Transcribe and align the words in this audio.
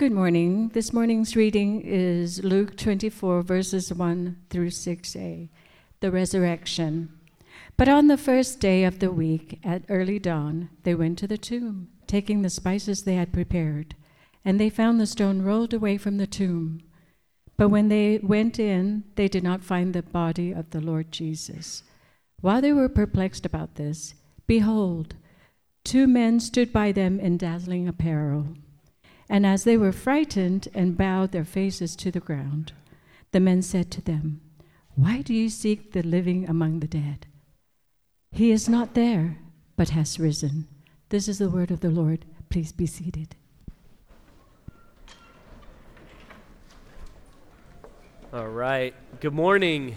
Good 0.00 0.12
morning. 0.12 0.70
This 0.72 0.94
morning's 0.94 1.36
reading 1.36 1.82
is 1.82 2.42
Luke 2.42 2.74
24, 2.74 3.42
verses 3.42 3.92
1 3.92 4.34
through 4.48 4.70
6a, 4.70 5.50
the 6.00 6.10
resurrection. 6.10 7.10
But 7.76 7.90
on 7.90 8.06
the 8.06 8.16
first 8.16 8.60
day 8.60 8.84
of 8.84 9.00
the 9.00 9.12
week, 9.12 9.60
at 9.62 9.84
early 9.90 10.18
dawn, 10.18 10.70
they 10.84 10.94
went 10.94 11.18
to 11.18 11.26
the 11.26 11.36
tomb, 11.36 11.88
taking 12.06 12.40
the 12.40 12.48
spices 12.48 13.02
they 13.02 13.16
had 13.16 13.30
prepared, 13.30 13.94
and 14.42 14.58
they 14.58 14.70
found 14.70 14.98
the 14.98 15.06
stone 15.06 15.42
rolled 15.42 15.74
away 15.74 15.98
from 15.98 16.16
the 16.16 16.26
tomb. 16.26 16.80
But 17.58 17.68
when 17.68 17.88
they 17.88 18.20
went 18.22 18.58
in, 18.58 19.04
they 19.16 19.28
did 19.28 19.42
not 19.42 19.62
find 19.62 19.92
the 19.92 20.02
body 20.02 20.50
of 20.50 20.70
the 20.70 20.80
Lord 20.80 21.12
Jesus. 21.12 21.82
While 22.40 22.62
they 22.62 22.72
were 22.72 22.88
perplexed 22.88 23.44
about 23.44 23.74
this, 23.74 24.14
behold, 24.46 25.16
two 25.84 26.06
men 26.06 26.40
stood 26.40 26.72
by 26.72 26.90
them 26.90 27.20
in 27.20 27.36
dazzling 27.36 27.86
apparel. 27.86 28.56
And 29.30 29.46
as 29.46 29.62
they 29.62 29.76
were 29.76 29.92
frightened 29.92 30.66
and 30.74 30.98
bowed 30.98 31.30
their 31.30 31.44
faces 31.44 31.94
to 31.96 32.10
the 32.10 32.18
ground, 32.18 32.72
the 33.30 33.38
men 33.38 33.62
said 33.62 33.88
to 33.92 34.00
them, 34.00 34.40
Why 34.96 35.22
do 35.22 35.32
you 35.32 35.48
seek 35.48 35.92
the 35.92 36.02
living 36.02 36.48
among 36.48 36.80
the 36.80 36.88
dead? 36.88 37.28
He 38.32 38.50
is 38.50 38.68
not 38.68 38.94
there, 38.94 39.38
but 39.76 39.90
has 39.90 40.18
risen. 40.18 40.66
This 41.10 41.28
is 41.28 41.38
the 41.38 41.48
word 41.48 41.70
of 41.70 41.78
the 41.78 41.90
Lord. 41.90 42.24
Please 42.48 42.72
be 42.72 42.86
seated. 42.86 43.36
All 48.32 48.48
right. 48.48 48.94
Good 49.20 49.34
morning. 49.34 49.96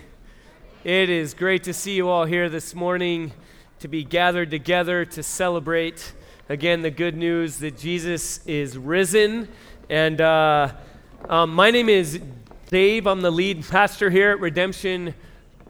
It 0.84 1.09
is 1.09 1.34
great 1.34 1.63
to 1.63 1.73
see 1.73 1.95
you 1.95 2.08
all 2.08 2.25
here 2.25 2.50
this 2.50 2.75
morning 2.75 3.31
to 3.80 3.88
be 3.88 4.03
gathered 4.03 4.52
together 4.52 5.05
to 5.05 5.23
celebrate 5.23 6.13
again 6.49 6.81
the 6.81 6.91
good 6.91 7.15
news 7.15 7.57
that 7.57 7.77
Jesus 7.77 8.45
is 8.45 8.77
risen. 8.77 9.47
And 9.89 10.20
uh, 10.20 10.73
um, 11.29 11.53
my 11.53 11.71
name 11.71 11.89
is 11.89 12.19
Dave. 12.69 13.07
I'm 13.07 13.21
the 13.21 13.31
lead 13.31 13.66
pastor 13.67 14.09
here 14.09 14.31
at 14.31 14.39
Redemption 14.39 15.13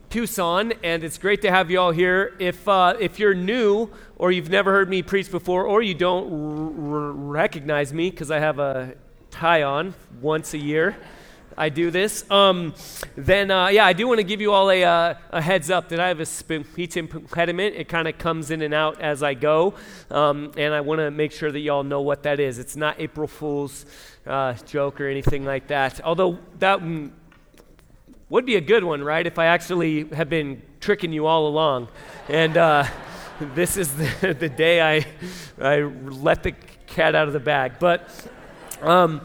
Tucson, 0.09 0.73
and 0.83 1.03
it's 1.03 1.17
great 1.17 1.41
to 1.43 1.51
have 1.51 1.69
you 1.69 1.79
all 1.79 1.91
here. 1.91 2.35
If, 2.39 2.67
uh, 2.67 2.95
if 2.99 3.19
you're 3.19 3.33
new 3.33 3.89
or 4.15 4.31
you've 4.31 4.49
never 4.49 4.71
heard 4.71 4.89
me 4.89 5.01
preach 5.01 5.29
before, 5.29 5.65
or 5.65 5.81
you 5.81 5.93
don't 5.93 6.31
r- 6.31 6.95
r- 6.95 7.11
recognize 7.11 7.93
me 7.93 8.09
because 8.09 8.31
I 8.31 8.39
have 8.39 8.59
a 8.59 8.93
tie 9.31 9.63
on 9.63 9.93
once 10.21 10.53
a 10.53 10.57
year, 10.57 10.95
I 11.57 11.69
do 11.69 11.91
this, 11.91 12.29
um, 12.31 12.73
then 13.15 13.51
uh, 13.51 13.67
yeah, 13.67 13.85
I 13.85 13.93
do 13.93 14.07
want 14.07 14.19
to 14.19 14.23
give 14.23 14.41
you 14.41 14.51
all 14.51 14.71
a, 14.71 14.83
uh, 14.83 15.15
a 15.31 15.41
heads 15.41 15.69
up 15.69 15.89
that 15.89 15.99
I 15.99 16.07
have 16.07 16.19
a 16.19 16.25
speech 16.25 16.97
impediment. 16.97 17.75
It 17.75 17.87
kind 17.87 18.07
of 18.07 18.17
comes 18.17 18.49
in 18.51 18.61
and 18.61 18.73
out 18.73 19.01
as 19.01 19.21
I 19.21 19.33
go, 19.33 19.75
um, 20.09 20.51
and 20.57 20.73
I 20.73 20.81
want 20.81 20.99
to 20.99 21.11
make 21.11 21.31
sure 21.31 21.51
that 21.51 21.59
you 21.59 21.71
all 21.71 21.83
know 21.83 22.01
what 22.01 22.23
that 22.23 22.39
is. 22.39 22.59
It's 22.59 22.75
not 22.75 22.99
April 22.99 23.27
Fool's 23.27 23.85
uh, 24.25 24.53
joke 24.65 24.99
or 24.99 25.07
anything 25.07 25.45
like 25.45 25.67
that. 25.67 26.01
Although 26.03 26.39
that 26.59 26.81
would 28.29 28.45
be 28.45 28.55
a 28.55 28.61
good 28.61 28.83
one, 28.83 29.03
right? 29.03 29.25
If 29.25 29.37
I 29.37 29.45
actually 29.45 30.07
have 30.09 30.29
been 30.29 30.61
tricking 30.79 31.13
you 31.13 31.27
all 31.27 31.47
along, 31.47 31.89
and 32.29 32.57
uh, 32.57 32.85
this 33.55 33.77
is 33.77 33.95
the, 33.95 34.33
the 34.39 34.49
day 34.49 34.81
I 34.81 35.05
I 35.61 35.81
let 35.81 36.43
the 36.43 36.53
cat 36.87 37.15
out 37.15 37.27
of 37.27 37.33
the 37.33 37.39
bag, 37.39 37.73
but. 37.79 38.09
Um, 38.81 39.21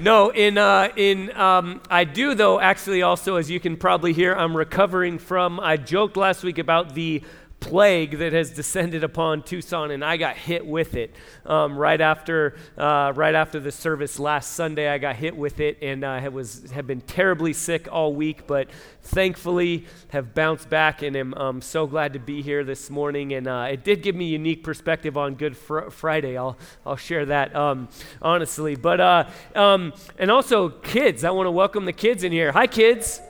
no, 0.00 0.30
in, 0.30 0.58
uh, 0.58 0.88
in 0.96 1.36
um, 1.36 1.80
I 1.90 2.04
do, 2.04 2.34
though, 2.34 2.60
actually, 2.60 3.02
also, 3.02 3.36
as 3.36 3.50
you 3.50 3.60
can 3.60 3.76
probably 3.76 4.12
hear, 4.12 4.34
I'm 4.34 4.56
recovering 4.56 5.18
from. 5.18 5.58
I 5.60 5.76
joked 5.76 6.16
last 6.16 6.42
week 6.42 6.58
about 6.58 6.94
the 6.94 7.22
plague 7.60 8.18
that 8.18 8.32
has 8.32 8.50
descended 8.50 9.02
upon 9.02 9.42
Tucson, 9.42 9.90
and 9.90 10.04
I 10.04 10.16
got 10.16 10.36
hit 10.36 10.64
with 10.64 10.94
it 10.94 11.14
um, 11.44 11.76
right 11.76 12.00
after 12.00 12.56
uh, 12.76 13.12
right 13.14 13.34
after 13.34 13.58
the 13.58 13.72
service 13.72 14.18
last 14.18 14.52
Sunday. 14.52 14.88
I 14.88 14.98
got 14.98 15.16
hit 15.16 15.36
with 15.36 15.60
it, 15.60 15.78
and 15.82 16.04
I 16.04 16.24
uh, 16.24 16.30
was 16.30 16.70
have 16.70 16.86
been 16.86 17.00
terribly 17.00 17.52
sick 17.52 17.88
all 17.90 18.14
week, 18.14 18.46
but 18.46 18.68
thankfully 19.02 19.86
have 20.08 20.34
bounced 20.34 20.70
back, 20.70 21.02
and 21.02 21.16
am 21.16 21.34
um, 21.34 21.60
so 21.60 21.86
glad 21.86 22.12
to 22.12 22.18
be 22.18 22.42
here 22.42 22.64
this 22.64 22.90
morning. 22.90 23.32
And 23.34 23.48
uh, 23.48 23.68
it 23.70 23.84
did 23.84 24.02
give 24.02 24.14
me 24.14 24.26
unique 24.26 24.62
perspective 24.62 25.16
on 25.16 25.34
Good 25.34 25.56
fr- 25.56 25.90
Friday. 25.90 26.36
I'll 26.36 26.56
I'll 26.86 26.96
share 26.96 27.26
that 27.26 27.54
um, 27.56 27.88
honestly, 28.22 28.76
but 28.76 29.00
uh, 29.00 29.28
um, 29.54 29.92
and 30.18 30.30
also 30.30 30.68
kids. 30.68 31.24
I 31.24 31.30
want 31.30 31.46
to 31.46 31.52
welcome 31.52 31.84
the 31.84 31.92
kids 31.92 32.22
in 32.22 32.32
here. 32.32 32.52
Hi, 32.52 32.66
kids. 32.66 33.20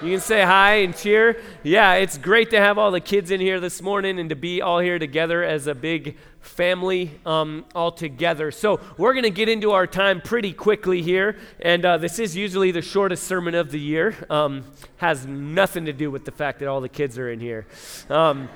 You 0.00 0.12
can 0.12 0.20
say 0.20 0.42
hi 0.42 0.74
and 0.74 0.96
cheer. 0.96 1.40
Yeah, 1.64 1.94
it's 1.94 2.18
great 2.18 2.50
to 2.50 2.58
have 2.58 2.78
all 2.78 2.92
the 2.92 3.00
kids 3.00 3.32
in 3.32 3.40
here 3.40 3.58
this 3.58 3.82
morning 3.82 4.20
and 4.20 4.30
to 4.30 4.36
be 4.36 4.62
all 4.62 4.78
here 4.78 4.96
together 4.96 5.42
as 5.42 5.66
a 5.66 5.74
big 5.74 6.16
family 6.40 7.10
um, 7.26 7.64
all 7.74 7.90
together. 7.90 8.52
So, 8.52 8.78
we're 8.96 9.12
going 9.12 9.24
to 9.24 9.30
get 9.30 9.48
into 9.48 9.72
our 9.72 9.88
time 9.88 10.20
pretty 10.20 10.52
quickly 10.52 11.02
here. 11.02 11.36
And 11.58 11.84
uh, 11.84 11.98
this 11.98 12.20
is 12.20 12.36
usually 12.36 12.70
the 12.70 12.80
shortest 12.80 13.24
sermon 13.24 13.56
of 13.56 13.72
the 13.72 13.80
year. 13.80 14.14
Um, 14.30 14.64
has 14.98 15.26
nothing 15.26 15.86
to 15.86 15.92
do 15.92 16.12
with 16.12 16.24
the 16.24 16.30
fact 16.30 16.60
that 16.60 16.68
all 16.68 16.80
the 16.80 16.88
kids 16.88 17.18
are 17.18 17.28
in 17.28 17.40
here. 17.40 17.66
Um, 18.08 18.48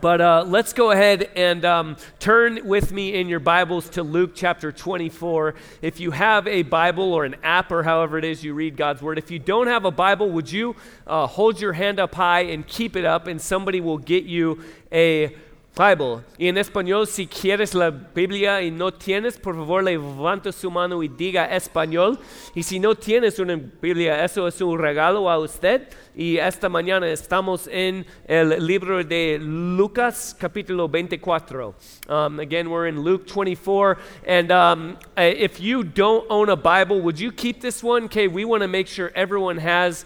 but 0.00 0.20
uh, 0.20 0.44
let's 0.46 0.72
go 0.72 0.90
ahead 0.90 1.30
and 1.34 1.64
um, 1.64 1.96
turn 2.18 2.66
with 2.66 2.92
me 2.92 3.14
in 3.14 3.28
your 3.28 3.40
Bibles 3.40 3.88
to 3.90 4.02
Luke 4.02 4.32
chapter 4.34 4.70
24. 4.70 5.54
If 5.80 5.98
you 5.98 6.10
have 6.10 6.46
a 6.46 6.62
Bible 6.62 7.14
or 7.14 7.24
an 7.24 7.36
app 7.42 7.72
or 7.72 7.82
however 7.82 8.18
it 8.18 8.24
is 8.24 8.44
you 8.44 8.52
read 8.52 8.76
God's 8.76 9.00
Word, 9.00 9.16
if 9.18 9.30
you 9.30 9.38
don't 9.38 9.66
have 9.66 9.84
a 9.84 9.90
Bible, 9.90 10.30
would 10.30 10.52
you 10.52 10.76
uh, 11.06 11.26
hold 11.26 11.60
your 11.60 11.72
hand 11.72 11.98
up 11.98 12.14
high 12.14 12.40
and 12.40 12.66
keep 12.66 12.96
it 12.96 13.06
up, 13.06 13.26
and 13.26 13.40
somebody 13.40 13.80
will 13.80 13.98
get 13.98 14.24
you 14.24 14.62
a 14.92 15.34
Bible. 15.78 16.24
Y 16.36 16.48
en 16.48 16.58
español, 16.58 17.06
si 17.06 17.28
quieres 17.28 17.72
la 17.72 17.90
Biblia 17.90 18.60
y 18.60 18.72
no 18.72 18.92
tienes, 18.92 19.38
por 19.38 19.54
favor 19.54 19.84
levanta 19.84 20.50
su 20.50 20.72
mano 20.72 21.04
y 21.04 21.08
diga 21.08 21.46
español. 21.54 22.18
Y 22.56 22.64
si 22.64 22.80
no 22.80 22.96
tienes 22.96 23.38
una 23.38 23.54
Biblia, 23.80 24.24
eso 24.24 24.48
es 24.48 24.60
un 24.60 24.76
regalo 24.76 25.30
a 25.30 25.38
usted. 25.38 25.88
Y 26.16 26.38
esta 26.38 26.68
mañana 26.68 27.08
estamos 27.08 27.68
en 27.68 28.04
el 28.26 28.66
libro 28.66 29.04
de 29.04 29.38
Lucas, 29.40 30.36
capítulo 30.36 30.88
24. 30.88 31.76
Um, 32.08 32.40
again, 32.40 32.68
we're 32.68 32.88
in 32.88 33.02
Luke 33.04 33.28
24. 33.28 33.98
And 34.26 34.50
um, 34.50 34.96
if 35.16 35.60
you 35.60 35.84
don't 35.84 36.26
own 36.28 36.48
a 36.48 36.56
Bible, 36.56 37.00
would 37.02 37.20
you 37.20 37.30
keep 37.30 37.60
this 37.60 37.84
one? 37.84 38.06
Okay, 38.06 38.26
we 38.26 38.44
want 38.44 38.62
to 38.62 38.68
make 38.68 38.88
sure 38.88 39.12
everyone 39.14 39.58
has 39.58 40.04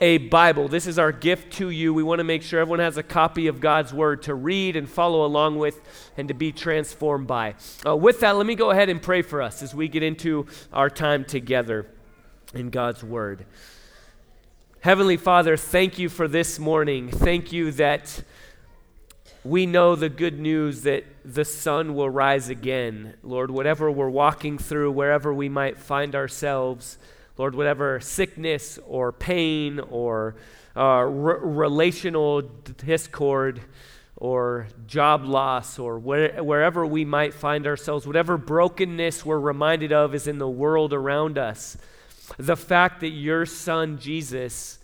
a 0.00 0.16
Bible. 0.16 0.66
This 0.68 0.86
is 0.86 0.98
our 0.98 1.12
gift 1.12 1.52
to 1.54 1.68
you. 1.68 1.92
We 1.92 2.02
want 2.02 2.20
to 2.20 2.24
make 2.24 2.42
sure 2.42 2.58
everyone 2.58 2.78
has 2.78 2.96
a 2.96 3.02
copy 3.02 3.48
of 3.48 3.60
God's 3.60 3.92
Word 3.92 4.22
to 4.22 4.34
read 4.34 4.74
and 4.76 4.88
follow 4.88 5.26
along 5.26 5.58
with 5.58 5.80
and 6.16 6.28
to 6.28 6.34
be 6.34 6.52
transformed 6.52 7.26
by. 7.26 7.54
Uh, 7.86 7.96
with 7.96 8.20
that, 8.20 8.36
let 8.36 8.46
me 8.46 8.54
go 8.54 8.70
ahead 8.70 8.88
and 8.88 9.02
pray 9.02 9.20
for 9.20 9.42
us 9.42 9.62
as 9.62 9.74
we 9.74 9.88
get 9.88 10.02
into 10.02 10.46
our 10.72 10.88
time 10.88 11.24
together 11.24 11.86
in 12.54 12.70
God's 12.70 13.04
Word. 13.04 13.44
Heavenly 14.80 15.18
Father, 15.18 15.58
thank 15.58 15.98
you 15.98 16.08
for 16.08 16.26
this 16.26 16.58
morning. 16.58 17.10
Thank 17.10 17.52
you 17.52 17.70
that 17.72 18.22
we 19.44 19.66
know 19.66 19.96
the 19.96 20.08
good 20.08 20.40
news 20.40 20.82
that 20.82 21.04
the 21.24 21.44
sun 21.44 21.94
will 21.94 22.08
rise 22.08 22.48
again. 22.48 23.14
Lord, 23.22 23.50
whatever 23.50 23.90
we're 23.90 24.08
walking 24.08 24.56
through, 24.56 24.92
wherever 24.92 25.34
we 25.34 25.50
might 25.50 25.78
find 25.78 26.14
ourselves, 26.14 26.96
Lord, 27.40 27.54
whatever 27.54 28.00
sickness 28.00 28.78
or 28.86 29.12
pain 29.12 29.80
or 29.80 30.36
uh, 30.76 31.02
relational 31.06 32.42
discord 32.42 33.62
or 34.14 34.68
job 34.86 35.24
loss 35.24 35.78
or 35.78 35.98
where, 35.98 36.44
wherever 36.44 36.84
we 36.84 37.06
might 37.06 37.32
find 37.32 37.66
ourselves, 37.66 38.06
whatever 38.06 38.36
brokenness 38.36 39.24
we're 39.24 39.40
reminded 39.40 39.90
of 39.90 40.14
is 40.14 40.26
in 40.26 40.36
the 40.36 40.46
world 40.46 40.92
around 40.92 41.38
us, 41.38 41.78
the 42.36 42.58
fact 42.58 43.00
that 43.00 43.08
your 43.08 43.46
son 43.46 43.98
Jesus 43.98 44.78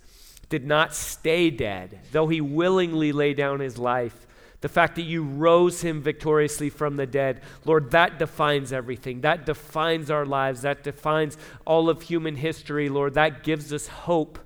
did 0.49 0.65
not 0.65 0.95
stay 0.95 1.51
dead, 1.51 1.99
though 2.11 2.27
he 2.27 2.41
willingly 2.41 3.11
laid 3.11 3.37
down 3.37 3.59
his 3.59 3.77
life, 3.77 4.25
the 4.61 4.69
fact 4.69 4.95
that 4.95 5.03
you 5.03 5.23
rose 5.23 5.81
him 5.81 6.01
victoriously 6.01 6.69
from 6.69 6.97
the 6.97 7.05
dead, 7.05 7.41
Lord, 7.63 7.91
that 7.91 8.17
defines 8.17 8.73
everything. 8.73 9.21
That 9.21 9.45
defines 9.45 10.09
our 10.09 10.25
lives. 10.25 10.63
That 10.63 10.83
defines 10.83 11.37
all 11.65 11.89
of 11.89 12.01
human 12.01 12.35
history, 12.35 12.89
Lord. 12.89 13.13
That 13.13 13.43
gives 13.43 13.71
us 13.71 13.87
hope, 13.87 14.39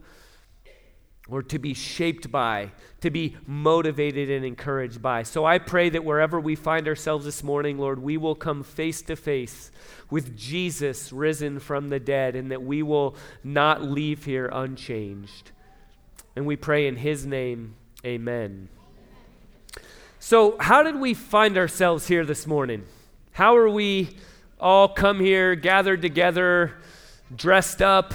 or 1.30 1.42
to 1.44 1.58
be 1.58 1.74
shaped 1.74 2.30
by, 2.30 2.72
to 3.00 3.10
be 3.10 3.38
motivated 3.48 4.30
and 4.30 4.44
encouraged 4.44 5.02
by. 5.02 5.24
So 5.24 5.46
I 5.46 5.60
pray 5.60 5.90
that 5.90 6.04
wherever 6.04 6.42
we 6.42 6.56
find 6.56 6.90
ourselves 6.90 7.24
this 7.24 7.42
morning, 7.42 7.78
Lord, 7.78 8.00
we 8.00 8.18
will 8.18 8.36
come 8.36 8.64
face 8.64 9.02
to 9.04 9.16
face 9.16 9.72
with 10.10 10.38
Jesus 10.38 11.14
risen 11.14 11.60
from 11.60 11.88
the 11.88 12.02
dead 12.02 12.36
and 12.36 12.52
that 12.52 12.64
we 12.64 12.84
will 12.84 13.16
not 13.46 13.82
leave 13.82 14.26
here 14.26 14.50
unchanged. 14.52 15.52
And 16.36 16.46
we 16.46 16.58
pray 16.58 16.86
in 16.88 16.98
his 16.98 17.26
name, 17.26 17.76
amen. 18.06 18.68
So, 20.24 20.56
how 20.60 20.84
did 20.84 21.00
we 21.00 21.16
find 21.16 21.58
ourselves 21.58 22.06
here 22.06 22.24
this 22.24 22.46
morning? 22.46 22.86
How 23.32 23.58
are 23.58 23.68
we 23.68 24.18
all 24.60 24.88
come 24.88 25.20
here, 25.20 25.56
gathered 25.56 26.04
together, 26.04 26.74
dressed 27.36 27.82
up? 27.82 28.14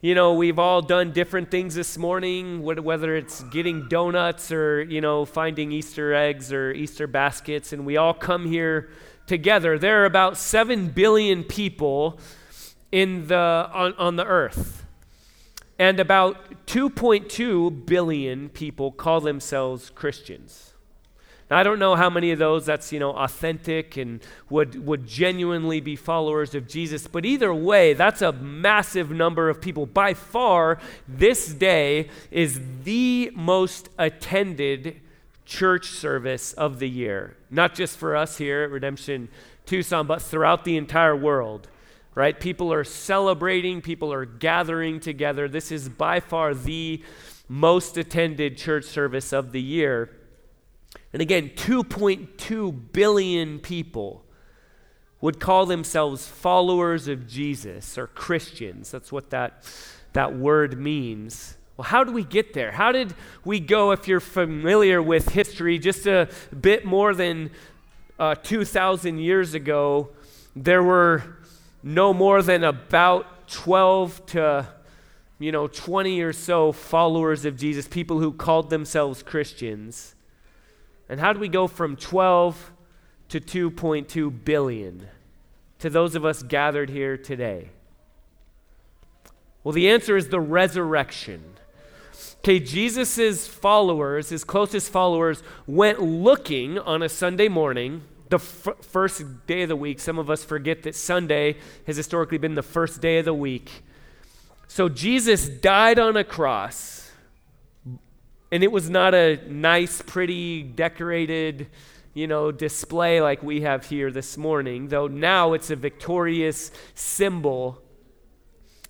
You 0.00 0.16
know, 0.16 0.34
we've 0.34 0.58
all 0.58 0.82
done 0.82 1.12
different 1.12 1.52
things 1.52 1.76
this 1.76 1.96
morning, 1.96 2.64
whether 2.64 3.14
it's 3.14 3.44
getting 3.44 3.86
donuts 3.86 4.50
or, 4.50 4.82
you 4.82 5.00
know, 5.00 5.24
finding 5.24 5.70
Easter 5.70 6.14
eggs 6.14 6.52
or 6.52 6.72
Easter 6.72 7.06
baskets, 7.06 7.72
and 7.72 7.86
we 7.86 7.96
all 7.96 8.12
come 8.12 8.44
here 8.44 8.90
together, 9.28 9.78
there 9.78 10.02
are 10.02 10.04
about 10.04 10.36
7 10.36 10.88
billion 10.88 11.44
people 11.44 12.18
in 12.90 13.28
the, 13.28 13.36
on, 13.72 13.94
on 13.94 14.16
the 14.16 14.26
earth. 14.26 14.84
And 15.78 16.00
about 16.00 16.66
2.2 16.66 17.86
billion 17.86 18.48
people 18.48 18.90
call 18.90 19.20
themselves 19.20 19.90
Christians. 19.90 20.67
Now, 21.50 21.58
I 21.58 21.62
don't 21.62 21.78
know 21.78 21.96
how 21.96 22.10
many 22.10 22.30
of 22.32 22.38
those 22.38 22.66
that's, 22.66 22.92
you 22.92 22.98
know, 22.98 23.12
authentic 23.12 23.96
and 23.96 24.20
would, 24.50 24.84
would 24.86 25.06
genuinely 25.06 25.80
be 25.80 25.96
followers 25.96 26.54
of 26.54 26.68
Jesus, 26.68 27.06
but 27.06 27.24
either 27.24 27.54
way, 27.54 27.94
that's 27.94 28.20
a 28.20 28.32
massive 28.32 29.10
number 29.10 29.48
of 29.48 29.60
people. 29.60 29.86
By 29.86 30.14
far, 30.14 30.78
this 31.06 31.52
day 31.52 32.08
is 32.30 32.60
the 32.84 33.30
most 33.34 33.88
attended 33.98 35.00
church 35.46 35.88
service 35.88 36.52
of 36.52 36.78
the 36.78 36.88
year. 36.88 37.36
Not 37.50 37.74
just 37.74 37.96
for 37.96 38.14
us 38.14 38.36
here 38.36 38.64
at 38.64 38.70
Redemption 38.70 39.28
Tucson, 39.64 40.06
but 40.06 40.20
throughout 40.20 40.64
the 40.64 40.76
entire 40.76 41.16
world 41.16 41.68
right? 42.18 42.40
People 42.40 42.72
are 42.72 42.82
celebrating, 42.82 43.80
people 43.80 44.12
are 44.12 44.24
gathering 44.24 44.98
together. 44.98 45.46
This 45.46 45.70
is 45.70 45.88
by 45.88 46.18
far 46.18 46.52
the 46.52 47.00
most 47.48 47.96
attended 47.96 48.56
church 48.56 48.86
service 48.86 49.32
of 49.32 49.52
the 49.52 49.62
year. 49.62 50.17
And 51.12 51.22
again, 51.22 51.50
2.2 51.56 52.92
billion 52.92 53.58
people 53.58 54.24
would 55.20 55.40
call 55.40 55.66
themselves 55.66 56.26
followers 56.26 57.08
of 57.08 57.26
Jesus 57.26 57.98
or 57.98 58.06
Christians. 58.08 58.90
That's 58.90 59.10
what 59.10 59.30
that, 59.30 59.64
that 60.12 60.36
word 60.36 60.78
means. 60.78 61.56
Well, 61.76 61.86
how 61.86 62.04
do 62.04 62.12
we 62.12 62.24
get 62.24 62.54
there? 62.54 62.72
How 62.72 62.92
did 62.92 63.14
we 63.44 63.60
go, 63.60 63.92
if 63.92 64.06
you're 64.06 64.20
familiar 64.20 65.02
with 65.02 65.30
history, 65.30 65.78
just 65.78 66.06
a 66.06 66.28
bit 66.60 66.84
more 66.84 67.14
than 67.14 67.50
uh, 68.18 68.34
2,000 68.34 69.18
years 69.18 69.54
ago, 69.54 70.10
there 70.54 70.82
were 70.82 71.38
no 71.82 72.12
more 72.12 72.42
than 72.42 72.64
about 72.64 73.48
12 73.48 74.26
to 74.26 74.68
you 75.38 75.52
know 75.52 75.68
20 75.68 76.20
or 76.20 76.32
so 76.32 76.72
followers 76.72 77.44
of 77.44 77.56
Jesus, 77.56 77.86
people 77.86 78.18
who 78.18 78.32
called 78.32 78.70
themselves 78.70 79.22
Christians. 79.22 80.14
And 81.08 81.20
how 81.20 81.32
do 81.32 81.40
we 81.40 81.48
go 81.48 81.66
from 81.66 81.96
12 81.96 82.72
to 83.30 83.40
2.2 83.40 84.44
billion 84.44 85.08
to 85.78 85.90
those 85.90 86.14
of 86.14 86.24
us 86.24 86.42
gathered 86.42 86.90
here 86.90 87.16
today? 87.16 87.70
Well, 89.64 89.72
the 89.72 89.90
answer 89.90 90.16
is 90.16 90.28
the 90.28 90.40
resurrection. 90.40 91.42
Okay, 92.38 92.60
Jesus' 92.60 93.46
followers, 93.46 94.28
his 94.30 94.44
closest 94.44 94.90
followers, 94.90 95.42
went 95.66 96.00
looking 96.00 96.78
on 96.78 97.02
a 97.02 97.08
Sunday 97.08 97.48
morning, 97.48 98.02
the 98.28 98.36
f- 98.36 98.68
first 98.82 99.46
day 99.46 99.62
of 99.62 99.68
the 99.68 99.76
week. 99.76 100.00
Some 100.00 100.18
of 100.18 100.30
us 100.30 100.44
forget 100.44 100.82
that 100.84 100.94
Sunday 100.94 101.56
has 101.86 101.96
historically 101.96 102.38
been 102.38 102.54
the 102.54 102.62
first 102.62 103.00
day 103.00 103.18
of 103.18 103.24
the 103.24 103.34
week. 103.34 103.82
So 104.68 104.88
Jesus 104.88 105.48
died 105.48 105.98
on 105.98 106.16
a 106.16 106.24
cross 106.24 106.97
and 108.50 108.62
it 108.62 108.72
was 108.72 108.88
not 108.88 109.14
a 109.14 109.36
nice, 109.48 110.02
pretty, 110.02 110.62
decorated, 110.62 111.68
you 112.14 112.26
know, 112.26 112.50
display 112.50 113.20
like 113.20 113.42
we 113.42 113.60
have 113.60 113.86
here 113.86 114.10
this 114.10 114.36
morning, 114.36 114.88
though 114.88 115.06
now 115.06 115.52
it's 115.52 115.70
a 115.70 115.76
victorious 115.76 116.70
symbol. 116.94 117.82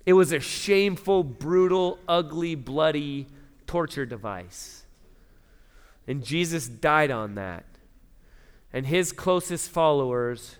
It 0.06 0.12
was 0.12 0.32
a 0.32 0.40
shameful, 0.40 1.24
brutal, 1.24 1.98
ugly, 2.08 2.54
bloody 2.54 3.26
torture 3.66 4.06
device. 4.06 4.84
And 6.06 6.24
Jesus 6.24 6.68
died 6.68 7.10
on 7.10 7.34
that. 7.34 7.66
And 8.72 8.86
his 8.86 9.12
closest 9.12 9.70
followers 9.70 10.56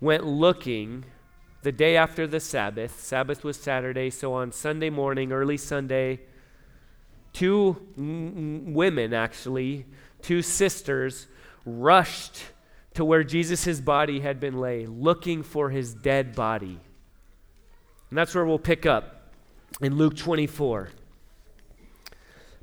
went 0.00 0.24
looking 0.24 1.04
the 1.62 1.72
day 1.72 1.96
after 1.96 2.26
the 2.26 2.40
Sabbath. 2.40 3.00
Sabbath 3.00 3.44
was 3.44 3.56
Saturday, 3.56 4.10
so 4.10 4.32
on 4.32 4.52
Sunday 4.52 4.90
morning, 4.90 5.32
early 5.32 5.56
Sunday, 5.56 6.20
two 7.38 7.76
women, 7.96 9.14
actually, 9.14 9.86
two 10.22 10.42
sisters, 10.42 11.28
rushed 11.64 12.42
to 12.94 13.04
where 13.04 13.22
Jesus' 13.22 13.80
body 13.80 14.18
had 14.18 14.40
been 14.40 14.58
laid, 14.58 14.88
looking 14.88 15.44
for 15.44 15.70
his 15.70 15.94
dead 15.94 16.34
body. 16.34 16.80
And 18.10 18.18
that's 18.18 18.34
where 18.34 18.44
we'll 18.44 18.58
pick 18.58 18.86
up 18.86 19.30
in 19.80 19.94
Luke 19.94 20.16
24. 20.16 20.88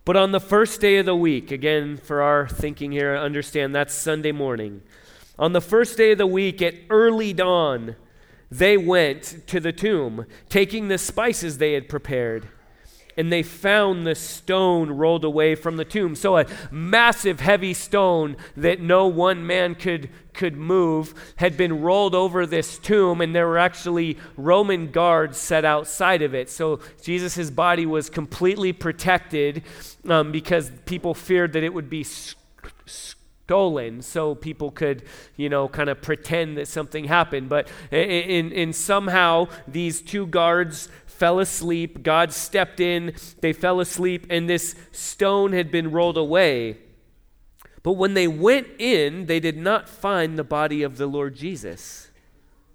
But 0.03 0.17
on 0.17 0.33
the 0.33 0.41
first 0.41 0.81
day 0.81 0.97
of 0.97 1.05
the 1.05 1.15
week, 1.15 1.51
again, 1.51 1.95
for 1.95 2.21
our 2.21 2.45
thinking 2.45 2.91
here, 2.91 3.15
understand 3.15 3.73
that's 3.73 3.93
Sunday 3.93 4.33
morning. 4.33 4.81
On 5.39 5.53
the 5.53 5.61
first 5.61 5.95
day 5.95 6.11
of 6.11 6.17
the 6.17 6.27
week, 6.27 6.61
at 6.61 6.75
early 6.89 7.31
dawn, 7.31 7.95
they 8.51 8.75
went 8.75 9.47
to 9.47 9.61
the 9.61 9.71
tomb, 9.71 10.25
taking 10.49 10.89
the 10.89 10.97
spices 10.97 11.59
they 11.59 11.71
had 11.71 11.87
prepared 11.87 12.49
and 13.17 13.31
they 13.31 13.43
found 13.43 14.05
the 14.05 14.15
stone 14.15 14.91
rolled 14.91 15.23
away 15.23 15.55
from 15.55 15.77
the 15.77 15.85
tomb. 15.85 16.15
So 16.15 16.37
a 16.37 16.45
massive, 16.71 17.39
heavy 17.39 17.73
stone 17.73 18.35
that 18.57 18.81
no 18.81 19.07
one 19.07 19.45
man 19.45 19.75
could, 19.75 20.09
could 20.33 20.57
move 20.57 21.13
had 21.37 21.55
been 21.57 21.81
rolled 21.81 22.15
over 22.15 22.45
this 22.45 22.77
tomb, 22.77 23.21
and 23.21 23.35
there 23.35 23.47
were 23.47 23.57
actually 23.57 24.17
Roman 24.35 24.91
guards 24.91 25.37
set 25.37 25.65
outside 25.65 26.21
of 26.21 26.35
it. 26.35 26.49
So 26.49 26.79
Jesus' 27.01 27.49
body 27.49 27.85
was 27.85 28.09
completely 28.09 28.73
protected 28.73 29.63
um, 30.07 30.31
because 30.31 30.71
people 30.85 31.13
feared 31.13 31.53
that 31.53 31.63
it 31.63 31.73
would 31.73 31.89
be 31.89 32.05
stolen 33.45 34.01
so 34.01 34.33
people 34.33 34.71
could 34.71 35.03
you 35.35 35.47
know 35.47 35.67
kind 35.67 35.87
of 35.87 36.01
pretend 36.01 36.57
that 36.57 36.67
something 36.67 37.05
happened 37.05 37.47
but 37.47 37.67
in, 37.91 38.09
in, 38.09 38.51
in 38.51 38.73
somehow 38.73 39.47
these 39.67 40.01
two 40.01 40.25
guards 40.25 40.89
fell 41.17 41.39
asleep. 41.39 42.03
God 42.03 42.31
stepped 42.31 42.79
in, 42.79 43.15
they 43.41 43.53
fell 43.53 43.79
asleep, 43.79 44.27
and 44.29 44.49
this 44.49 44.75
stone 44.91 45.53
had 45.53 45.71
been 45.71 45.91
rolled 45.91 46.17
away. 46.17 46.77
But 47.83 47.93
when 47.93 48.15
they 48.15 48.27
went 48.27 48.67
in, 48.79 49.27
they 49.27 49.39
did 49.39 49.57
not 49.57 49.87
find 49.87 50.37
the 50.37 50.43
body 50.43 50.81
of 50.81 50.97
the 50.97 51.07
Lord 51.07 51.35
Jesus. 51.35 52.09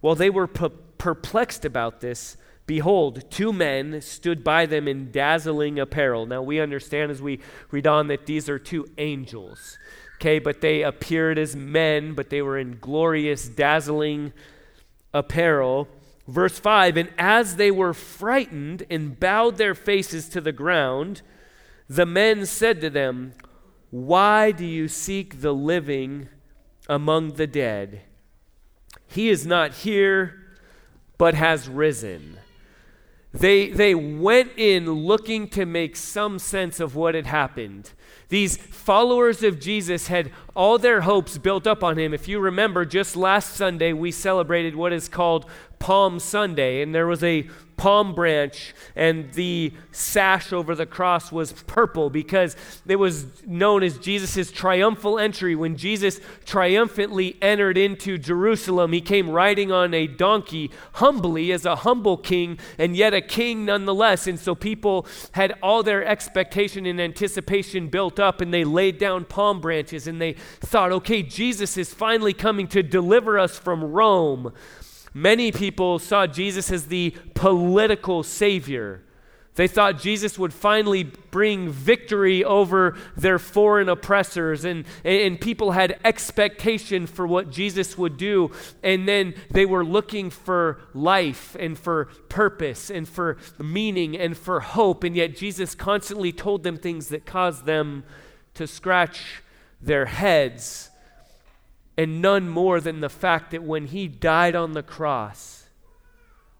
While 0.01 0.15
they 0.15 0.31
were 0.31 0.47
perplexed 0.47 1.65
about 1.65 2.01
this, 2.01 2.37
behold, 2.67 3.29
two 3.31 3.53
men 3.53 4.01
stood 4.01 4.45
by 4.45 4.67
them 4.67 4.87
in 4.87 5.11
dazzling 5.11 5.79
apparel. 5.81 6.27
Now 6.27 6.43
we 6.43 6.61
understand 6.61 7.11
as 7.11 7.21
we 7.21 7.41
read 7.71 7.87
on 7.87 8.07
that 8.07 8.27
these 8.27 8.49
are 8.49 8.59
two 8.59 8.87
angels. 8.99 9.79
Okay, 10.17 10.39
but 10.39 10.61
they 10.61 10.83
appeared 10.83 11.39
as 11.39 11.57
men, 11.57 12.15
but 12.15 12.31
they 12.31 12.43
were 12.43 12.59
in 12.59 12.79
glorious, 12.79 13.49
dazzling 13.49 14.33
apparel. 15.13 15.89
Verse 16.31 16.61
5 16.61 16.97
And 16.97 17.12
as 17.19 17.56
they 17.56 17.71
were 17.71 17.93
frightened 17.93 18.84
and 18.89 19.19
bowed 19.19 19.56
their 19.56 19.75
faces 19.75 20.29
to 20.31 20.41
the 20.41 20.53
ground, 20.53 21.22
the 21.89 22.06
men 22.06 22.46
said 22.46 22.81
to 22.81 22.91
them, 22.91 23.32
Why 23.91 24.53
do 24.53 24.65
you 24.65 24.87
seek 24.87 25.41
the 25.41 25.53
living 25.53 26.29
among 26.89 27.32
the 27.32 27.49
dead? 27.49 28.03
He 29.08 29.29
is 29.29 29.44
not 29.44 29.75
here, 29.75 30.46
but 31.19 31.34
has 31.34 31.69
risen. 31.69 32.39
They, 33.32 33.69
they 33.69 33.94
went 33.94 34.53
in 34.56 34.91
looking 34.91 35.49
to 35.49 35.67
make 35.67 35.96
some 35.96 36.39
sense 36.39 36.79
of 36.79 36.94
what 36.94 37.15
had 37.17 37.27
happened. 37.27 37.91
These 38.31 38.56
followers 38.56 39.43
of 39.43 39.60
Jesus 39.60 40.06
had 40.06 40.31
all 40.56 40.79
their 40.79 41.03
hopes 41.03 41.37
built 41.37 41.67
up 41.67 41.84
on 41.84 41.99
him. 41.99 42.15
If 42.15 42.29
you 42.29 42.41
remember, 42.41 42.84
just 42.84 43.17
last 43.17 43.55
Sunday, 43.55 43.93
we 43.93 44.10
celebrated 44.10 44.75
what 44.75 44.93
is 44.93 45.08
called 45.08 45.46
Palm 45.79 46.19
Sunday, 46.19 46.82
and 46.82 46.94
there 46.94 47.06
was 47.06 47.22
a 47.22 47.49
palm 47.81 48.15
branch, 48.15 48.75
and 48.94 49.32
the 49.32 49.72
sash 49.91 50.53
over 50.53 50.75
the 50.75 50.84
cross 50.84 51.32
was 51.32 51.55
purple 51.67 52.10
because 52.10 52.55
it 52.87 52.96
was 52.96 53.43
known 53.46 53.82
as 53.82 53.96
Jesus' 53.96 54.53
triumphal 54.53 55.19
entry. 55.19 55.55
When 55.56 55.77
Jesus 55.79 56.20
triumphantly 56.44 57.39
entered 57.41 57.79
into 57.79 58.19
Jerusalem, 58.19 58.93
he 58.93 59.01
came 59.01 59.31
riding 59.31 59.72
on 59.72 59.94
a 59.94 60.06
donkey 60.06 60.70
humbly 60.93 61.53
as 61.53 61.65
a 61.65 61.77
humble 61.77 62.19
king, 62.19 62.58
and 62.77 62.94
yet 62.94 63.15
a 63.15 63.22
king 63.22 63.65
nonetheless. 63.65 64.27
And 64.27 64.39
so 64.39 64.55
people 64.55 65.06
had 65.32 65.55
all 65.63 65.82
their 65.82 66.05
expectation 66.05 66.84
and 66.84 67.01
anticipation 67.01 67.89
built 67.89 68.19
up, 68.20 68.41
and 68.41 68.53
they 68.53 68.65
laid 68.65 68.98
down 68.98 69.24
palm 69.24 69.60
branches, 69.60 70.06
and 70.06 70.20
they 70.20 70.34
thought, 70.60 70.93
okay, 70.93 71.22
Jesus 71.22 71.77
is 71.77 71.93
finally 71.93 72.32
coming 72.32 72.69
to 72.69 72.82
deliver 72.82 73.39
us 73.39 73.58
from 73.58 73.82
Rome. 73.82 74.53
Many 75.12 75.50
people 75.50 75.98
saw 75.98 76.27
Jesus 76.27 76.70
as 76.70 76.86
the 76.86 77.15
political 77.34 78.22
savior. 78.22 79.03
They 79.57 79.67
thought 79.67 79.99
Jesus 79.99 80.39
would 80.39 80.55
finally 80.55 81.03
bring 81.03 81.71
victory 81.71 82.45
over 82.45 82.97
their 83.17 83.39
foreign 83.39 83.89
oppressors, 83.89 84.65
and, 84.65 84.85
and 85.05 85.41
people 85.41 85.73
had 85.73 85.99
expectation 86.05 87.07
for 87.07 87.27
what 87.27 87.51
Jesus 87.51 87.99
would 87.99 88.17
do. 88.17 88.53
And 88.83 89.09
then 89.09 89.35
they 89.51 89.67
were 89.67 89.85
looking 89.85 90.31
for 90.31 90.81
life 90.95 91.57
and 91.59 91.77
for 91.77 92.07
purpose 92.29 92.91
and 92.91 93.09
for 93.09 93.39
meaning 93.59 94.17
and 94.17 94.37
for 94.37 94.61
hope. 94.61 95.03
And 95.05 95.17
yet 95.17 95.37
Jesus 95.37 95.75
constantly 95.75 96.33
told 96.33 96.63
them 96.63 96.77
things 96.77 97.09
that 97.09 97.27
caused 97.27 97.67
them 97.67 98.05
to 98.55 98.67
scratch 98.67 99.43
their 99.83 100.07
heads. 100.07 100.91
and 101.97 102.23
none 102.23 102.49
more 102.49 102.81
than 102.81 103.01
the 103.01 103.11
fact 103.11 103.51
that 103.51 103.63
when 103.63 103.87
he 103.87 104.09
died 104.09 104.55
on 104.55 104.73
the 104.73 104.83
cross, 104.83 105.59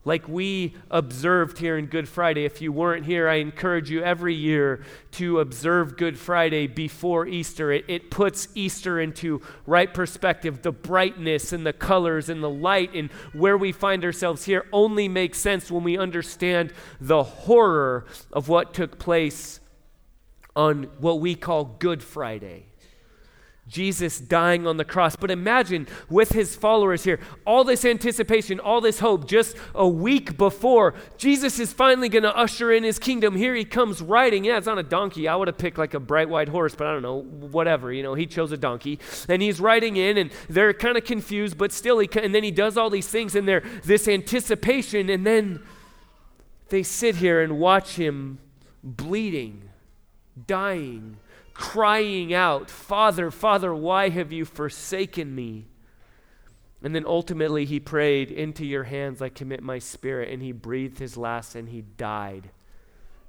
like 0.05 0.27
we 0.27 0.75
observed 0.91 1.59
here 1.59 1.77
in 1.77 1.87
Good 1.87 2.09
Friday. 2.09 2.45
If 2.45 2.63
you 2.63 2.73
weren't 2.73 3.05
here, 3.05 3.29
I 3.29 3.35
encourage 3.35 3.91
you 3.91 4.03
every 4.03 4.35
year 4.35 4.83
to 5.13 5.41
observe 5.41 5.99
Good 5.99 6.19
Friday 6.19 6.67
before 6.67 7.27
Easter. 7.27 7.71
It, 7.71 7.85
it, 7.87 8.11
puts 8.11 8.49
Easter 8.55 8.99
into 8.99 9.43
right 9.67 9.93
perspective. 9.93 10.63
The 10.63 10.73
brightness 10.73 11.53
and 11.53 11.67
the 11.67 11.75
colors 11.75 12.31
and 12.31 12.43
the 12.43 12.51
light 12.51 12.95
and 12.95 13.11
where 13.33 13.59
we 13.59 13.73
find 13.73 14.05
ourselves 14.05 14.45
here 14.45 14.67
only 14.73 15.07
makes 15.07 15.39
sense 15.39 15.71
when 15.71 15.85
we 15.85 15.99
understand 15.99 16.73
the 17.01 17.23
horror 17.23 18.07
of 18.33 18.49
what 18.49 18.73
took 18.73 18.99
place 18.99 19.61
on 20.57 20.85
what 20.99 21.21
we 21.21 21.35
call 21.35 21.65
Good 21.65 22.03
Friday. 22.03 22.70
Jesus 23.71 24.19
dying 24.19 24.67
on 24.67 24.77
the 24.77 24.85
cross. 24.85 25.15
But 25.15 25.31
imagine 25.31 25.87
with 26.09 26.31
his 26.31 26.57
followers 26.57 27.05
here, 27.05 27.21
all 27.47 27.63
this 27.63 27.85
anticipation, 27.85 28.59
all 28.59 28.81
this 28.81 28.99
hope, 28.99 29.29
just 29.29 29.57
a 29.77 29.89
week 29.89 30.37
before, 30.37 30.95
Jesus 31.17 31.61
is 31.61 31.73
finally 31.73 32.09
going 32.09 32.25
to 32.25 32.37
usher 32.37 32.73
in 32.73 32.83
his 32.83 32.99
kingdom. 32.99 33.37
Here 33.37 33.55
he 33.55 33.65
comes 33.65 34.03
riding. 34.03 34.45
Yeah, 34.45 34.59
it's 34.59 34.67
on 34.67 34.79
a 34.79 34.83
donkey. 34.83 35.29
I 35.29 35.37
would 35.37 35.47
have 35.47 35.57
picked 35.57 35.79
like 35.79 35.95
a 35.95 36.01
bright 36.01 36.29
white 36.29 36.49
horse, 36.49 36.75
but 36.75 36.89
I 36.89 36.93
don't 36.93 37.03
know, 37.03 37.23
whatever. 37.23 37.93
You 37.93 38.03
know, 38.03 38.15
he 38.15 38.27
chose 38.27 38.51
a 38.51 38.57
donkey. 38.57 38.99
And 39.29 39.41
he's 39.41 39.61
riding 39.61 39.97
in, 39.97 40.19
and 40.19 40.33
they're 40.49 40.75
kind 40.75 40.99
of 40.99 41.05
confused, 41.05 41.57
but 41.57 41.71
still, 41.71 42.01
he, 42.01 42.09
and 42.21 42.35
then 42.35 42.43
he 42.43 42.51
does 42.51 42.77
all 42.77 42.91
these 42.91 43.09
things, 43.09 43.37
and 43.37 43.47
they're 43.47 43.63
this 43.85 44.09
anticipation, 44.09 45.09
and 45.09 45.25
then 45.25 45.63
they 46.71 46.83
sit 46.83 47.17
here 47.17 47.41
and 47.41 47.61
watch 47.61 47.95
him 47.95 48.41
bleeding, 48.83 49.69
dying 50.49 51.19
crying 51.61 52.33
out, 52.33 52.71
Father, 52.71 53.31
Father, 53.31 53.75
why 53.75 54.09
have 54.09 54.33
you 54.33 54.47
forsaken 54.47 55.35
me? 55.35 55.69
And 56.83 56.95
then 56.95 57.05
ultimately 57.07 57.67
he 57.67 57.79
prayed, 57.79 58.31
Into 58.31 58.65
your 58.65 58.85
hands 58.85 59.21
I 59.21 59.29
commit 59.29 59.63
my 59.63 59.79
spirit. 59.79 60.33
And 60.33 60.43
he 60.43 60.53
breathed 60.53 60.99
his 60.99 61.19
last 61.19 61.55
and 61.55 61.69
he 61.69 61.83
died. 61.83 62.51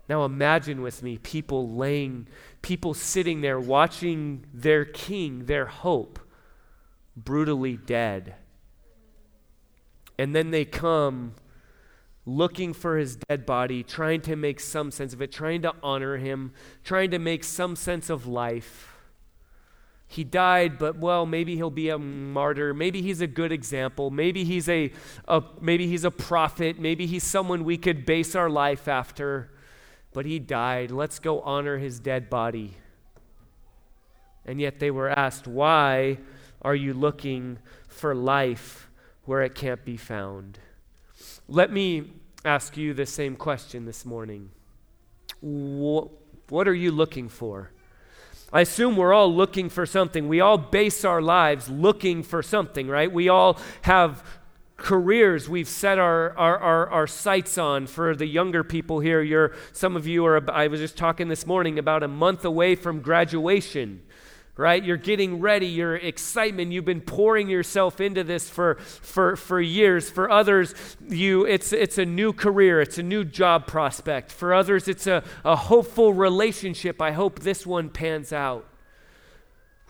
Now 0.07 0.23
imagine 0.23 0.81
with 0.81 1.03
me 1.03 1.17
people 1.17 1.75
laying, 1.75 2.27
people 2.61 2.93
sitting 2.93 3.41
there 3.41 3.59
watching 3.59 4.45
their 4.53 4.85
king, 4.85 5.45
their 5.45 5.65
hope, 5.65 6.17
brutally 7.17 7.75
dead. 7.75 8.35
And 10.17 10.33
then 10.33 10.51
they 10.51 10.63
come 10.63 11.33
looking 12.25 12.73
for 12.73 12.97
his 12.97 13.15
dead 13.15 13.45
body, 13.45 13.83
trying 13.83 14.21
to 14.21 14.35
make 14.35 14.59
some 14.59 14.91
sense 14.91 15.13
of 15.13 15.21
it, 15.21 15.31
trying 15.31 15.61
to 15.63 15.73
honor 15.81 16.17
him, 16.17 16.53
trying 16.83 17.11
to 17.11 17.19
make 17.19 17.43
some 17.43 17.75
sense 17.75 18.09
of 18.09 18.27
life. 18.27 18.87
He 20.07 20.23
died, 20.25 20.77
but 20.77 20.97
well, 20.97 21.25
maybe 21.25 21.55
he'll 21.55 21.69
be 21.69 21.89
a 21.89 21.97
martyr. 21.97 22.73
Maybe 22.73 23.01
he's 23.01 23.21
a 23.21 23.27
good 23.27 23.53
example. 23.53 24.11
Maybe 24.11 24.43
he's 24.43 24.67
a, 24.67 24.91
a 25.25 25.41
maybe 25.61 25.87
he's 25.87 26.03
a 26.03 26.11
prophet. 26.11 26.77
Maybe 26.77 27.05
he's 27.05 27.23
someone 27.23 27.63
we 27.63 27.77
could 27.77 28.05
base 28.05 28.35
our 28.35 28.49
life 28.49 28.89
after. 28.89 29.51
But 30.11 30.25
he 30.25 30.37
died. 30.37 30.91
Let's 30.91 31.19
go 31.19 31.39
honor 31.39 31.77
his 31.77 32.01
dead 32.01 32.29
body. 32.29 32.75
And 34.45 34.59
yet 34.59 34.79
they 34.79 34.91
were 34.91 35.09
asked, 35.09 35.47
Why 35.47 36.17
are 36.61 36.75
you 36.75 36.93
looking 36.93 37.59
for 37.87 38.13
life 38.13 38.89
where 39.23 39.41
it 39.43 39.55
can't 39.55 39.85
be 39.85 39.95
found? 39.95 40.59
Let 41.51 41.69
me 41.69 42.13
ask 42.45 42.77
you 42.77 42.93
the 42.93 43.05
same 43.05 43.35
question 43.35 43.83
this 43.83 44.05
morning. 44.05 44.51
What, 45.41 46.07
what 46.47 46.65
are 46.65 46.73
you 46.73 46.91
looking 46.93 47.27
for? 47.27 47.71
I 48.53 48.61
assume 48.61 48.95
we're 48.95 49.11
all 49.11 49.35
looking 49.35 49.67
for 49.67 49.85
something. 49.85 50.29
We 50.29 50.39
all 50.39 50.57
base 50.57 51.03
our 51.03 51.21
lives 51.21 51.67
looking 51.67 52.23
for 52.23 52.41
something, 52.41 52.87
right? 52.87 53.11
We 53.11 53.27
all 53.27 53.59
have 53.81 54.23
careers 54.77 55.49
we've 55.49 55.67
set 55.67 55.99
our, 55.99 56.31
our, 56.37 56.57
our, 56.57 56.89
our, 56.89 57.05
sights 57.05 57.57
on 57.57 57.85
for 57.85 58.15
the 58.15 58.27
younger 58.27 58.63
people 58.63 59.01
here. 59.01 59.21
You're, 59.21 59.53
some 59.73 59.97
of 59.97 60.07
you 60.07 60.25
are, 60.25 60.49
I 60.49 60.67
was 60.67 60.79
just 60.79 60.95
talking 60.95 61.27
this 61.27 61.45
morning 61.45 61.77
about 61.77 62.01
a 62.01 62.07
month 62.07 62.45
away 62.45 62.75
from 62.75 63.01
graduation 63.01 64.03
right? 64.61 64.83
You're 64.83 64.97
getting 64.97 65.39
ready, 65.39 65.65
your 65.65 65.95
excitement, 65.95 66.71
you've 66.71 66.85
been 66.85 67.01
pouring 67.01 67.49
yourself 67.49 67.99
into 67.99 68.23
this 68.23 68.49
for, 68.49 68.75
for, 68.75 69.35
for 69.35 69.59
years. 69.59 70.09
For 70.09 70.29
others, 70.29 70.75
you, 71.09 71.45
it's, 71.45 71.73
it's 71.73 71.97
a 71.97 72.05
new 72.05 72.31
career, 72.31 72.79
it's 72.79 72.99
a 72.99 73.03
new 73.03 73.25
job 73.25 73.65
prospect. 73.65 74.31
For 74.31 74.53
others, 74.53 74.87
it's 74.87 75.07
a, 75.07 75.23
a 75.43 75.55
hopeful 75.55 76.13
relationship. 76.13 77.01
I 77.01 77.11
hope 77.11 77.39
this 77.39 77.65
one 77.65 77.89
pans 77.89 78.31
out 78.31 78.67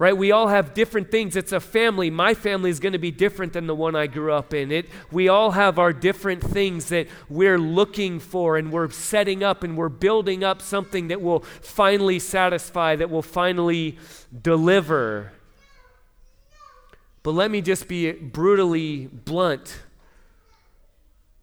right? 0.01 0.17
We 0.17 0.31
all 0.31 0.47
have 0.47 0.73
different 0.73 1.11
things. 1.11 1.35
It's 1.35 1.51
a 1.51 1.59
family. 1.59 2.09
My 2.09 2.33
family 2.33 2.71
is 2.71 2.79
going 2.79 2.93
to 2.93 2.97
be 2.97 3.11
different 3.11 3.53
than 3.53 3.67
the 3.67 3.75
one 3.75 3.95
I 3.95 4.07
grew 4.07 4.33
up 4.33 4.51
in. 4.51 4.71
It, 4.71 4.89
we 5.11 5.29
all 5.29 5.51
have 5.51 5.77
our 5.77 5.93
different 5.93 6.41
things 6.41 6.89
that 6.89 7.07
we're 7.29 7.59
looking 7.59 8.19
for 8.19 8.57
and 8.57 8.71
we're 8.71 8.89
setting 8.89 9.43
up 9.43 9.63
and 9.63 9.77
we're 9.77 9.89
building 9.89 10.43
up 10.43 10.59
something 10.59 11.09
that 11.09 11.21
will 11.21 11.41
finally 11.41 12.17
satisfy, 12.17 12.95
that 12.95 13.11
will 13.11 13.21
finally 13.21 13.99
deliver. 14.41 15.33
But 17.21 17.35
let 17.35 17.51
me 17.51 17.61
just 17.61 17.87
be 17.87 18.11
brutally 18.11 19.05
blunt. 19.05 19.83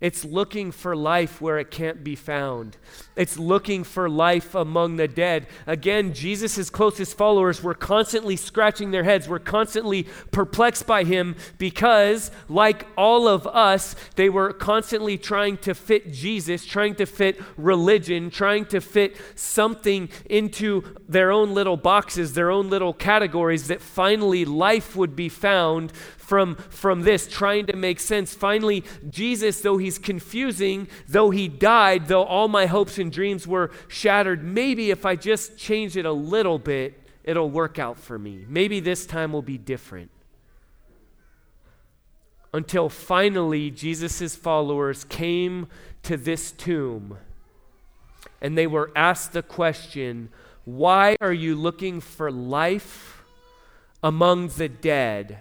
It's 0.00 0.24
looking 0.24 0.70
for 0.70 0.94
life 0.94 1.40
where 1.40 1.58
it 1.58 1.72
can't 1.72 2.04
be 2.04 2.14
found. 2.14 2.76
It's 3.16 3.36
looking 3.36 3.82
for 3.82 4.08
life 4.08 4.54
among 4.54 4.94
the 4.94 5.08
dead. 5.08 5.48
Again, 5.66 6.14
Jesus' 6.14 6.70
closest 6.70 7.16
followers 7.16 7.64
were 7.64 7.74
constantly 7.74 8.36
scratching 8.36 8.92
their 8.92 9.02
heads, 9.02 9.26
were 9.26 9.40
constantly 9.40 10.06
perplexed 10.30 10.86
by 10.86 11.02
him 11.02 11.34
because, 11.58 12.30
like 12.48 12.86
all 12.96 13.26
of 13.26 13.44
us, 13.48 13.96
they 14.14 14.28
were 14.28 14.52
constantly 14.52 15.18
trying 15.18 15.56
to 15.58 15.74
fit 15.74 16.12
Jesus, 16.12 16.64
trying 16.64 16.94
to 16.94 17.04
fit 17.04 17.40
religion, 17.56 18.30
trying 18.30 18.66
to 18.66 18.80
fit 18.80 19.16
something 19.34 20.10
into 20.30 20.84
their 21.08 21.32
own 21.32 21.54
little 21.54 21.76
boxes, 21.76 22.34
their 22.34 22.52
own 22.52 22.70
little 22.70 22.94
categories 22.94 23.66
that 23.66 23.80
finally 23.80 24.44
life 24.44 24.94
would 24.94 25.16
be 25.16 25.28
found 25.28 25.92
from, 26.28 26.56
from 26.56 27.04
this, 27.04 27.26
trying 27.26 27.64
to 27.64 27.74
make 27.74 27.98
sense. 27.98 28.34
Finally, 28.34 28.84
Jesus, 29.08 29.62
though 29.62 29.78
he's 29.78 29.98
confusing, 29.98 30.86
though 31.08 31.30
he 31.30 31.48
died, 31.48 32.06
though 32.06 32.24
all 32.24 32.48
my 32.48 32.66
hopes 32.66 32.98
and 32.98 33.10
dreams 33.10 33.46
were 33.46 33.70
shattered, 33.88 34.44
maybe 34.44 34.90
if 34.90 35.06
I 35.06 35.16
just 35.16 35.56
change 35.56 35.96
it 35.96 36.04
a 36.04 36.12
little 36.12 36.58
bit, 36.58 37.00
it'll 37.24 37.48
work 37.48 37.78
out 37.78 37.98
for 37.98 38.18
me. 38.18 38.44
Maybe 38.46 38.78
this 38.78 39.06
time 39.06 39.32
will 39.32 39.40
be 39.40 39.56
different. 39.56 40.10
Until 42.52 42.90
finally, 42.90 43.70
Jesus' 43.70 44.36
followers 44.36 45.04
came 45.04 45.66
to 46.02 46.18
this 46.18 46.52
tomb 46.52 47.16
and 48.42 48.56
they 48.56 48.66
were 48.66 48.92
asked 48.94 49.32
the 49.32 49.42
question 49.42 50.28
why 50.66 51.16
are 51.22 51.32
you 51.32 51.56
looking 51.56 52.02
for 52.02 52.30
life 52.30 53.24
among 54.02 54.48
the 54.48 54.68
dead? 54.68 55.38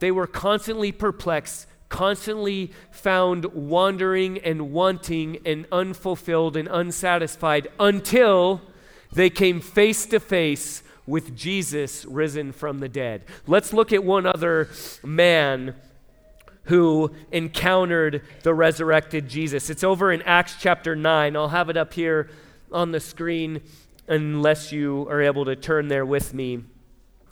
They 0.00 0.10
were 0.10 0.26
constantly 0.26 0.92
perplexed, 0.92 1.66
constantly 1.88 2.72
found 2.90 3.46
wandering 3.46 4.38
and 4.38 4.72
wanting 4.72 5.38
and 5.44 5.66
unfulfilled 5.72 6.56
and 6.56 6.68
unsatisfied 6.68 7.68
until 7.80 8.60
they 9.12 9.30
came 9.30 9.60
face 9.60 10.06
to 10.06 10.20
face 10.20 10.82
with 11.06 11.34
Jesus 11.34 12.04
risen 12.04 12.52
from 12.52 12.80
the 12.80 12.88
dead. 12.88 13.24
Let's 13.46 13.72
look 13.72 13.92
at 13.92 14.04
one 14.04 14.26
other 14.26 14.68
man 15.02 15.74
who 16.64 17.10
encountered 17.32 18.22
the 18.42 18.52
resurrected 18.52 19.26
Jesus. 19.26 19.70
It's 19.70 19.82
over 19.82 20.12
in 20.12 20.20
Acts 20.22 20.56
chapter 20.60 20.94
9. 20.94 21.34
I'll 21.34 21.48
have 21.48 21.70
it 21.70 21.78
up 21.78 21.94
here 21.94 22.28
on 22.70 22.92
the 22.92 23.00
screen 23.00 23.62
unless 24.06 24.70
you 24.70 25.06
are 25.08 25.22
able 25.22 25.46
to 25.46 25.56
turn 25.56 25.88
there 25.88 26.04
with 26.04 26.34
me. 26.34 26.64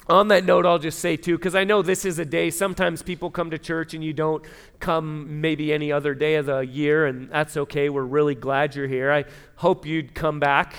On 0.08 0.28
that 0.28 0.44
note, 0.44 0.64
I'll 0.64 0.78
just 0.78 1.00
say 1.00 1.16
too, 1.16 1.36
because 1.36 1.56
I 1.56 1.64
know 1.64 1.82
this 1.82 2.04
is 2.04 2.20
a 2.20 2.24
day, 2.24 2.50
sometimes 2.50 3.02
people 3.02 3.28
come 3.28 3.50
to 3.50 3.58
church 3.58 3.92
and 3.92 4.04
you 4.04 4.12
don't 4.12 4.44
come 4.78 5.40
maybe 5.40 5.72
any 5.72 5.90
other 5.90 6.14
day 6.14 6.36
of 6.36 6.46
the 6.46 6.60
year, 6.60 7.06
and 7.06 7.28
that's 7.28 7.56
okay. 7.56 7.88
We're 7.88 8.04
really 8.04 8.36
glad 8.36 8.76
you're 8.76 8.86
here. 8.86 9.10
I 9.10 9.24
hope 9.56 9.84
you'd 9.84 10.14
come 10.14 10.38
back, 10.38 10.76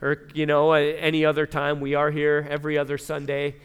or, 0.00 0.26
you 0.32 0.46
know, 0.46 0.72
any 0.72 1.26
other 1.26 1.46
time. 1.46 1.80
We 1.80 1.94
are 1.94 2.10
here 2.10 2.46
every 2.48 2.78
other 2.78 2.96
Sunday. 2.96 3.56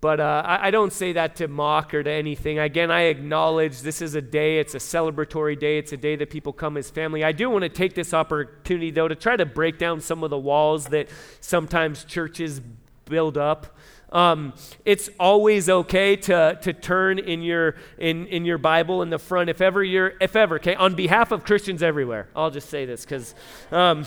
But 0.00 0.20
uh, 0.20 0.42
I, 0.46 0.68
I, 0.68 0.70
don't 0.70 0.92
say 0.92 1.14
that 1.14 1.36
to 1.36 1.48
mock 1.48 1.92
or 1.92 2.02
to 2.02 2.10
anything. 2.10 2.58
Again, 2.60 2.90
I 2.90 3.04
acknowledge 3.04 3.80
this 3.80 4.00
is 4.00 4.14
a 4.14 4.22
day, 4.22 4.60
it's 4.60 4.74
a 4.74 4.78
celebratory 4.78 5.58
day, 5.58 5.78
it's 5.78 5.90
a 5.90 5.96
day 5.96 6.14
that 6.16 6.30
people 6.30 6.52
come 6.52 6.76
as 6.76 6.90
family. 6.90 7.24
I 7.24 7.32
do 7.32 7.50
want 7.50 7.62
to 7.62 7.68
take 7.68 7.94
this 7.94 8.14
opportunity, 8.14 8.92
though, 8.92 9.08
to 9.08 9.16
try 9.16 9.36
to 9.36 9.46
break 9.46 9.78
down 9.78 10.00
some 10.00 10.22
of 10.22 10.30
the 10.30 10.38
walls 10.38 10.86
that 10.88 11.08
sometimes 11.40 12.04
churches 12.04 12.60
build 13.06 13.38
up 13.38 13.76
Um, 14.12 14.54
it's 14.84 15.10
always 15.18 15.68
okay 15.68 16.16
to, 16.16 16.58
to 16.62 16.72
turn 16.72 17.18
in 17.18 17.42
your, 17.42 17.74
in, 17.98 18.26
in 18.26 18.44
your 18.44 18.58
Bible 18.58 19.02
in 19.02 19.10
the 19.10 19.18
front 19.18 19.50
if 19.50 19.60
ever 19.60 19.82
you're, 19.82 20.14
if 20.20 20.36
ever, 20.36 20.56
okay, 20.56 20.74
on 20.74 20.94
behalf 20.94 21.32
of 21.32 21.44
Christians 21.44 21.82
everywhere. 21.82 22.28
I'll 22.34 22.50
just 22.50 22.68
say 22.70 22.86
this 22.86 23.04
because 23.04 23.34
um, 23.72 24.04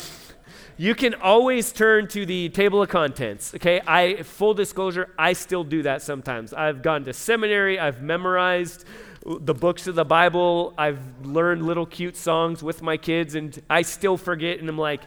you 0.77 0.95
can 0.95 1.15
always 1.15 1.73
turn 1.73 2.07
to 2.07 2.25
the 2.25 2.47
table 2.49 2.81
of 2.81 2.87
contents, 2.87 3.53
okay? 3.55 3.81
I, 3.85 4.23
full 4.23 4.53
disclosure, 4.53 5.09
I 5.17 5.33
still 5.33 5.65
do 5.65 5.83
that 5.83 6.01
sometimes. 6.01 6.53
I've 6.53 6.81
gone 6.81 7.03
to 7.03 7.13
seminary, 7.13 7.77
I've 7.77 8.01
memorized 8.01 8.85
the 9.25 9.53
books 9.53 9.87
of 9.87 9.95
the 9.95 10.05
Bible, 10.05 10.73
I've 10.77 11.01
learned 11.25 11.65
little 11.65 11.85
cute 11.85 12.15
songs 12.15 12.63
with 12.63 12.81
my 12.81 12.95
kids, 12.95 13.35
and 13.35 13.61
I 13.69 13.81
still 13.81 14.15
forget, 14.15 14.59
and 14.59 14.69
I'm 14.69 14.77
like, 14.77 15.01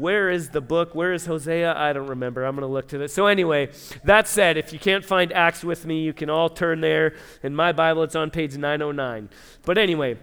where 0.00 0.30
is 0.30 0.50
the 0.50 0.60
book? 0.60 0.94
Where 0.94 1.12
is 1.12 1.26
Hosea? 1.26 1.74
I 1.76 1.92
don't 1.92 2.08
remember. 2.08 2.44
I'm 2.44 2.54
going 2.54 2.66
to 2.66 2.72
look 2.72 2.88
to 2.88 2.98
this. 2.98 3.12
So, 3.12 3.26
anyway, 3.26 3.70
that 4.04 4.28
said, 4.28 4.56
if 4.56 4.72
you 4.72 4.78
can't 4.78 5.04
find 5.04 5.32
Acts 5.32 5.64
with 5.64 5.86
me, 5.86 6.00
you 6.00 6.12
can 6.12 6.30
all 6.30 6.48
turn 6.48 6.80
there. 6.80 7.14
In 7.42 7.54
my 7.54 7.72
Bible, 7.72 8.02
it's 8.02 8.14
on 8.14 8.30
page 8.30 8.56
909. 8.56 9.28
But 9.64 9.78
anyway, 9.78 10.18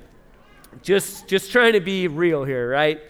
just, 0.82 1.28
just 1.28 1.52
trying 1.52 1.74
to 1.74 1.80
be 1.80 2.08
real 2.08 2.44
here, 2.44 2.70
right? 2.70 3.02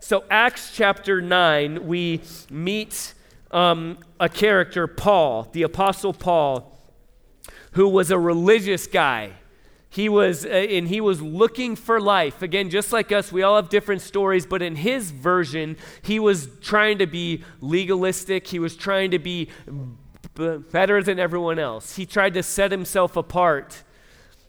So, 0.00 0.24
Acts 0.30 0.72
chapter 0.74 1.20
9, 1.20 1.86
we 1.86 2.22
meet 2.50 3.14
um, 3.50 3.98
a 4.20 4.28
character, 4.28 4.86
Paul, 4.86 5.48
the 5.52 5.62
Apostle 5.62 6.12
Paul, 6.12 6.80
who 7.72 7.88
was 7.88 8.10
a 8.10 8.18
religious 8.18 8.86
guy. 8.86 9.32
He 9.90 10.08
was, 10.08 10.44
uh, 10.44 10.48
and 10.48 10.88
he 10.88 11.00
was 11.00 11.22
looking 11.22 11.74
for 11.74 12.00
life. 12.00 12.42
Again, 12.42 12.68
just 12.68 12.92
like 12.92 13.10
us, 13.10 13.32
we 13.32 13.42
all 13.42 13.56
have 13.56 13.70
different 13.70 14.02
stories, 14.02 14.44
but 14.44 14.60
in 14.60 14.76
his 14.76 15.10
version, 15.10 15.76
he 16.02 16.18
was 16.18 16.48
trying 16.60 16.98
to 16.98 17.06
be 17.06 17.42
legalistic. 17.60 18.46
He 18.46 18.58
was 18.58 18.76
trying 18.76 19.10
to 19.12 19.18
be 19.18 19.48
b- 20.34 20.58
better 20.70 21.02
than 21.02 21.18
everyone 21.18 21.58
else. 21.58 21.96
He 21.96 22.04
tried 22.04 22.34
to 22.34 22.42
set 22.42 22.70
himself 22.70 23.16
apart. 23.16 23.82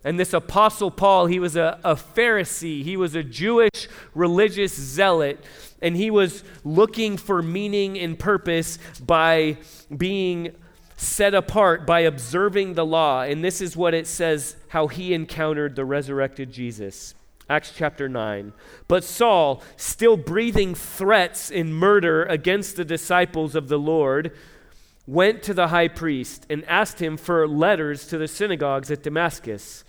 And 0.03 0.19
this 0.19 0.33
Apostle 0.33 0.91
Paul, 0.91 1.27
he 1.27 1.39
was 1.39 1.55
a, 1.55 1.79
a 1.83 1.95
Pharisee, 1.95 2.83
he 2.83 2.95
was 2.97 3.15
a 3.15 3.23
Jewish 3.23 3.87
religious 4.13 4.73
zealot, 4.73 5.43
and 5.81 5.95
he 5.95 6.09
was 6.09 6.43
looking 6.63 7.17
for 7.17 7.41
meaning 7.41 7.97
and 7.97 8.17
purpose 8.17 8.77
by 9.05 9.57
being 9.95 10.55
set 10.99 11.33
apart 11.33 11.87
by 11.87 12.01
observing 12.01 12.73
the 12.73 12.85
law. 12.85 13.21
And 13.21 13.43
this 13.43 13.61
is 13.61 13.77
what 13.77 13.93
it 13.93 14.05
says 14.05 14.57
how 14.69 14.87
he 14.87 15.13
encountered 15.13 15.75
the 15.75 15.85
resurrected 15.85 16.51
Jesus. 16.51 17.15
Acts 17.49 17.73
chapter 17.75 18.09
9. 18.09 18.51
But 18.87 19.05
Saul, 19.05 19.63
still 19.77 20.17
breathing 20.17 20.75
threats 20.75 21.49
and 21.49 21.73
murder 21.73 22.23
against 22.25 22.75
the 22.75 22.85
disciples 22.85 23.55
of 23.55 23.69
the 23.69 23.79
Lord, 23.79 24.35
went 25.07 25.41
to 25.43 25.53
the 25.53 25.69
high 25.69 25.87
priest 25.87 26.45
and 26.49 26.65
asked 26.65 27.01
him 27.01 27.15
for 27.15 27.47
letters 27.47 28.05
to 28.07 28.17
the 28.17 28.27
synagogues 28.27 28.91
at 28.91 29.01
Damascus, 29.01 29.85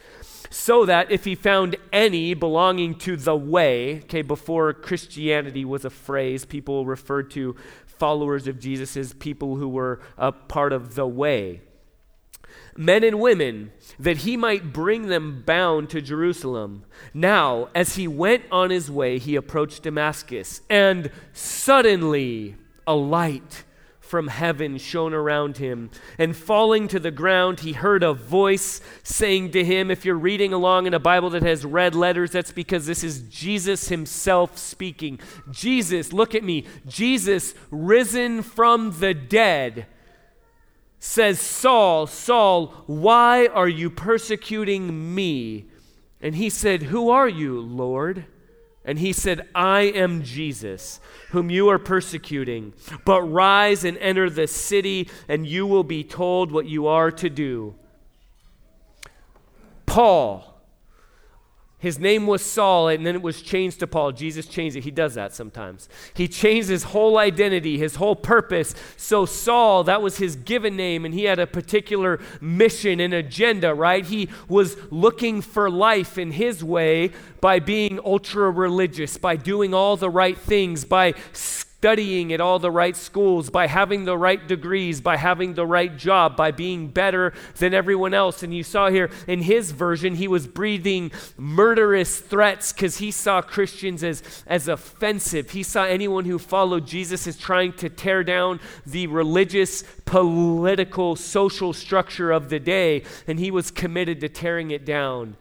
so 0.50 0.84
that 0.84 1.10
if 1.12 1.24
he 1.24 1.36
found 1.36 1.76
any 1.92 2.34
belonging 2.34 2.96
to 2.96 3.16
the 3.16 3.36
way, 3.36 4.00
okay, 4.00 4.20
before 4.20 4.72
Christianity 4.72 5.64
was 5.64 5.84
a 5.84 5.90
phrase 5.90 6.44
people 6.44 6.84
referred 6.84 7.30
to 7.30 7.54
followers 7.86 8.48
of 8.48 8.58
Jesus 8.58 8.96
as 8.96 9.12
people 9.12 9.56
who 9.56 9.68
were 9.68 10.00
a 10.18 10.32
part 10.32 10.72
of 10.72 10.96
the 10.96 11.06
way. 11.06 11.60
Men 12.76 13.04
and 13.04 13.20
women, 13.20 13.72
that 13.98 14.18
he 14.18 14.36
might 14.36 14.72
bring 14.72 15.06
them 15.06 15.42
bound 15.46 15.88
to 15.90 16.00
Jerusalem. 16.00 16.84
Now, 17.14 17.68
as 17.74 17.94
he 17.94 18.08
went 18.08 18.44
on 18.50 18.70
his 18.70 18.90
way, 18.90 19.18
he 19.18 19.36
approached 19.36 19.84
Damascus, 19.84 20.62
and 20.68 21.10
suddenly 21.32 22.56
a 22.86 22.94
light 22.94 23.64
from 24.10 24.26
heaven 24.26 24.76
shone 24.76 25.14
around 25.14 25.58
him. 25.58 25.88
And 26.18 26.36
falling 26.36 26.88
to 26.88 26.98
the 26.98 27.12
ground, 27.12 27.60
he 27.60 27.74
heard 27.74 28.02
a 28.02 28.12
voice 28.12 28.80
saying 29.04 29.52
to 29.52 29.64
him, 29.64 29.88
If 29.88 30.04
you're 30.04 30.16
reading 30.16 30.52
along 30.52 30.88
in 30.88 30.94
a 30.94 30.98
Bible 30.98 31.30
that 31.30 31.44
has 31.44 31.64
red 31.64 31.94
letters, 31.94 32.32
that's 32.32 32.50
because 32.50 32.86
this 32.86 33.04
is 33.04 33.22
Jesus 33.22 33.88
himself 33.88 34.58
speaking. 34.58 35.20
Jesus, 35.52 36.12
look 36.12 36.34
at 36.34 36.42
me. 36.42 36.66
Jesus, 36.88 37.54
risen 37.70 38.42
from 38.42 38.98
the 38.98 39.14
dead, 39.14 39.86
says, 40.98 41.38
Saul, 41.38 42.08
Saul, 42.08 42.74
why 42.86 43.46
are 43.46 43.68
you 43.68 43.90
persecuting 43.90 45.14
me? 45.14 45.66
And 46.20 46.34
he 46.34 46.50
said, 46.50 46.82
Who 46.82 47.10
are 47.10 47.28
you, 47.28 47.60
Lord? 47.60 48.26
And 48.84 48.98
he 48.98 49.12
said, 49.12 49.48
I 49.54 49.82
am 49.82 50.22
Jesus, 50.22 51.00
whom 51.30 51.50
you 51.50 51.68
are 51.68 51.78
persecuting. 51.78 52.72
But 53.04 53.22
rise 53.22 53.84
and 53.84 53.98
enter 53.98 54.30
the 54.30 54.46
city, 54.46 55.08
and 55.28 55.46
you 55.46 55.66
will 55.66 55.84
be 55.84 56.02
told 56.02 56.50
what 56.50 56.66
you 56.66 56.86
are 56.86 57.10
to 57.10 57.28
do. 57.28 57.74
Paul 59.84 60.49
his 61.80 61.98
name 61.98 62.26
was 62.26 62.44
Saul, 62.44 62.88
and 62.88 63.06
then 63.06 63.14
it 63.14 63.22
was 63.22 63.40
changed 63.40 63.80
to 63.80 63.86
Paul. 63.86 64.12
Jesus 64.12 64.44
changed 64.44 64.76
it. 64.76 64.84
He 64.84 64.90
does 64.90 65.14
that 65.14 65.34
sometimes. 65.34 65.88
He 66.12 66.28
changed 66.28 66.68
his 66.68 66.82
whole 66.84 67.16
identity, 67.16 67.78
his 67.78 67.96
whole 67.96 68.14
purpose. 68.14 68.74
So, 68.98 69.24
Saul, 69.24 69.82
that 69.84 70.02
was 70.02 70.18
his 70.18 70.36
given 70.36 70.76
name, 70.76 71.06
and 71.06 71.14
he 71.14 71.24
had 71.24 71.38
a 71.38 71.46
particular 71.46 72.20
mission 72.38 73.00
and 73.00 73.14
agenda, 73.14 73.74
right? 73.74 74.04
He 74.04 74.28
was 74.46 74.76
looking 74.90 75.40
for 75.40 75.70
life 75.70 76.18
in 76.18 76.32
his 76.32 76.62
way 76.62 77.12
by 77.40 77.60
being 77.60 77.98
ultra 78.04 78.50
religious, 78.50 79.16
by 79.16 79.36
doing 79.36 79.72
all 79.72 79.96
the 79.96 80.10
right 80.10 80.36
things, 80.36 80.84
by 80.84 81.14
studying 81.80 82.30
at 82.30 82.42
all 82.42 82.58
the 82.58 82.70
right 82.70 82.94
schools, 82.94 83.48
by 83.48 83.66
having 83.66 84.04
the 84.04 84.18
right 84.18 84.46
degrees, 84.46 85.00
by 85.00 85.16
having 85.16 85.54
the 85.54 85.64
right 85.64 85.96
job, 85.96 86.36
by 86.36 86.50
being 86.50 86.88
better 86.88 87.32
than 87.56 87.72
everyone 87.72 88.12
else. 88.12 88.42
And 88.42 88.54
you 88.54 88.62
saw 88.62 88.90
here 88.90 89.08
in 89.26 89.40
his 89.40 89.70
version, 89.70 90.16
he 90.16 90.28
was 90.28 90.46
breathing 90.46 91.10
murderous 91.38 92.20
threats 92.20 92.70
because 92.70 92.98
he 92.98 93.10
saw 93.10 93.40
Christians 93.40 94.04
as, 94.04 94.44
as 94.46 94.68
offensive. 94.68 95.52
He 95.52 95.62
saw 95.62 95.84
anyone 95.84 96.26
who 96.26 96.38
followed 96.38 96.86
Jesus 96.86 97.26
as 97.26 97.38
trying 97.38 97.72
to 97.74 97.88
tear 97.88 98.24
down 98.24 98.60
the 98.84 99.06
religious, 99.06 99.82
political, 100.04 101.16
social 101.16 101.72
structure 101.72 102.30
of 102.30 102.50
the 102.50 102.60
day, 102.60 103.04
and 103.26 103.38
he 103.38 103.50
was 103.50 103.70
committed 103.70 104.20
to 104.20 104.28
tearing 104.28 104.70
it 104.70 104.84
down. 104.84 105.34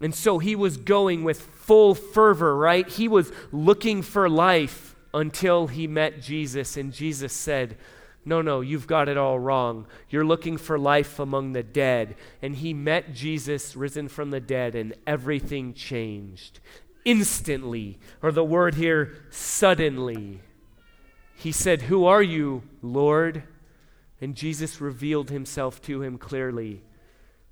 And 0.00 0.14
so 0.14 0.38
he 0.38 0.56
was 0.56 0.78
going 0.78 1.22
with 1.22 1.38
full 1.38 1.94
fervor, 1.94 2.56
right? 2.56 2.88
He 2.88 3.08
was 3.08 3.30
looking 3.52 4.00
for 4.00 4.30
life 4.30 4.92
until 5.14 5.68
he 5.68 5.86
met 5.86 6.20
Jesus, 6.20 6.76
and 6.76 6.92
Jesus 6.92 7.32
said, 7.32 7.78
no, 8.26 8.40
no, 8.40 8.62
you've 8.62 8.86
got 8.86 9.10
it 9.10 9.18
all 9.18 9.38
wrong. 9.38 9.86
You're 10.08 10.24
looking 10.24 10.56
for 10.56 10.78
life 10.78 11.18
among 11.18 11.52
the 11.52 11.62
dead. 11.62 12.16
And 12.40 12.56
he 12.56 12.72
met 12.72 13.12
Jesus 13.12 13.76
risen 13.76 14.08
from 14.08 14.30
the 14.30 14.40
dead, 14.40 14.74
and 14.74 14.94
everything 15.06 15.74
changed 15.74 16.60
instantly, 17.04 17.98
or 18.22 18.32
the 18.32 18.44
word 18.44 18.74
here, 18.74 19.14
suddenly. 19.30 20.40
He 21.36 21.52
said, 21.52 21.82
Who 21.82 22.06
are 22.06 22.22
you, 22.22 22.62
Lord? 22.82 23.44
And 24.20 24.34
Jesus 24.34 24.80
revealed 24.80 25.30
himself 25.30 25.82
to 25.82 26.02
him 26.02 26.16
clearly. 26.18 26.82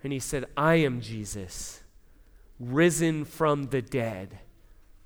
And 0.03 0.13
he 0.13 0.19
said, 0.19 0.47
I 0.57 0.77
am 0.77 1.01
Jesus, 1.01 1.83
risen 2.59 3.25
from 3.25 3.65
the 3.65 3.83
dead. 3.83 4.39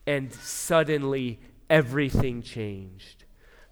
And 0.07 0.33
suddenly 0.33 1.41
everything 1.69 2.43
changed. 2.43 3.25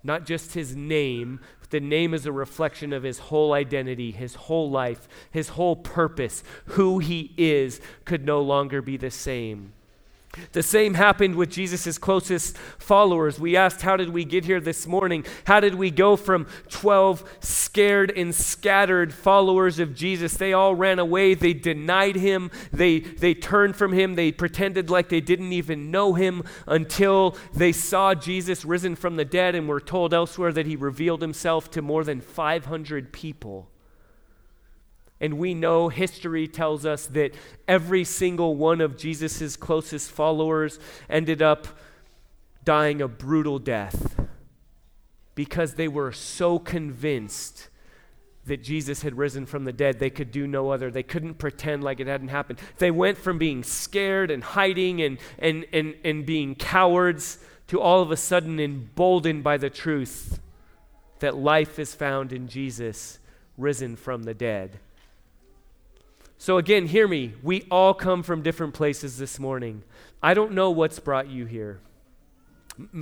Not 0.03 0.27
just 0.27 0.53
his 0.53 0.77
name, 0.77 1.41
but 1.61 1.71
the 1.71 1.81
name 1.81 2.13
is 2.13 2.27
a 2.27 2.33
reflection 2.33 2.93
of 2.93 3.03
his 3.03 3.19
whole 3.19 3.55
identity, 3.55 4.11
his 4.11 4.35
whole 4.35 4.71
life, 4.71 5.09
his 5.31 5.51
whole 5.51 5.77
purpose. 5.77 6.45
Who 6.67 6.99
he 6.99 7.33
is 7.39 7.81
could 8.05 8.25
no 8.25 8.43
longer 8.43 8.83
be 8.83 8.97
the 8.99 9.11
same. 9.11 9.73
The 10.53 10.63
same 10.63 10.95
happened 10.95 11.35
with 11.35 11.51
Jesus' 11.51 11.99
closest 11.99 12.57
followers. 12.79 13.39
We 13.39 13.57
asked, 13.57 13.83
How 13.83 13.97
did 13.97 14.11
we 14.11 14.25
get 14.25 14.45
here 14.45 14.61
this 14.61 14.87
morning? 14.87 15.25
How 15.45 15.61
did 15.61 15.75
we 15.75 15.91
go 15.91 16.17
from 16.17 16.47
12 16.71 17.39
scared 17.41 18.11
and 18.11 18.35
scattered 18.35 19.13
followers 19.13 19.79
of 19.79 19.95
Jesus? 19.95 20.37
They 20.37 20.53
all 20.53 20.75
ran 20.75 20.99
away. 20.99 21.35
They 21.35 21.55
denied 21.55 22.17
him. 22.17 22.51
They, 22.73 23.01
they 23.01 23.35
turned 23.35 23.77
from 23.77 23.93
him. 23.93 24.15
They 24.15 24.33
pretended 24.33 24.91
like 24.91 25.09
they 25.09 25.21
didn't 25.21 25.53
even 25.53 25.91
know 25.91 26.15
him 26.15 26.45
until 26.67 27.37
they 27.53 27.73
saw 27.73 28.15
Jesus 28.15 28.65
risen 28.65 28.97
from 28.97 29.17
the 29.17 29.25
dead 29.25 29.55
and 29.55 29.69
were 29.69 29.81
told 29.81 30.15
elsewhere 30.15 30.53
that 30.53 30.67
he 30.67 30.77
revealed 30.77 31.23
himself 31.23 31.71
to 31.73 31.83
more 31.83 32.05
than 32.05 32.21
500 32.21 33.13
people. 33.13 33.69
And 35.25 35.39
we 35.39 35.55
know 35.55 35.89
history 35.89 36.47
tells 36.47 36.85
us 36.85 37.07
that 37.07 37.35
every 37.67 38.05
single 38.05 38.57
one 38.57 38.83
of 38.83 38.99
Jesus' 38.99 39.57
closest 39.57 40.11
followers 40.11 40.79
ended 41.09 41.41
up 41.41 41.67
dying 42.63 43.01
a 43.01 43.09
brutal 43.09 43.59
death 43.59 44.21
because 45.35 45.77
they 45.77 45.89
were 45.89 46.13
so 46.13 46.59
convinced 46.59 47.71
that 48.45 48.63
Jesus 48.63 49.01
had 49.01 49.17
risen 49.17 49.47
from 49.47 49.65
the 49.65 49.73
dead. 49.73 49.99
They 49.99 50.11
could 50.11 50.31
do 50.31 50.47
no 50.47 50.69
other. 50.69 50.91
They 50.91 51.03
couldn't 51.03 51.39
pretend 51.39 51.83
like 51.83 52.01
it 52.01 52.07
hadn't 52.07 52.29
happened. 52.29 52.59
They 52.77 52.91
went 52.91 53.17
from 53.17 53.39
being 53.39 53.63
scared 53.63 54.31
and 54.31 54.45
hiding 54.45 55.01
and, 55.01 55.17
and, 55.39 55.65
and, 55.73 55.95
and 56.05 56.27
being 56.27 56.55
cowards 56.55 57.39
to 57.69 57.81
all 57.81 58.03
of 58.03 58.11
a 58.11 58.17
sudden 58.19 58.61
emboldened 58.61 59.43
by 59.43 59.57
the 59.57 59.71
truth 59.71 60.39
that 61.21 61.35
life 61.35 61.79
is 61.79 61.95
found 61.95 62.31
in 62.31 62.47
Jesus 62.47 63.21
risen 63.57 63.97
from 63.97 64.25
the 64.25 64.35
dead. 64.35 64.81
So, 66.45 66.59
again, 66.59 66.87
hear 66.87 67.09
me. 67.09 67.33
We 67.43 67.67
all 67.71 67.95
come 67.95 68.23
from 68.23 68.43
different 68.43 68.75
places 68.75 69.17
this 69.17 69.41
morning. 69.41 69.83
I 70.23 70.35
don't 70.35 70.53
know 70.53 70.71
what's 70.73 70.99
brought 71.01 71.27
you 71.27 71.47
here. 71.47 71.81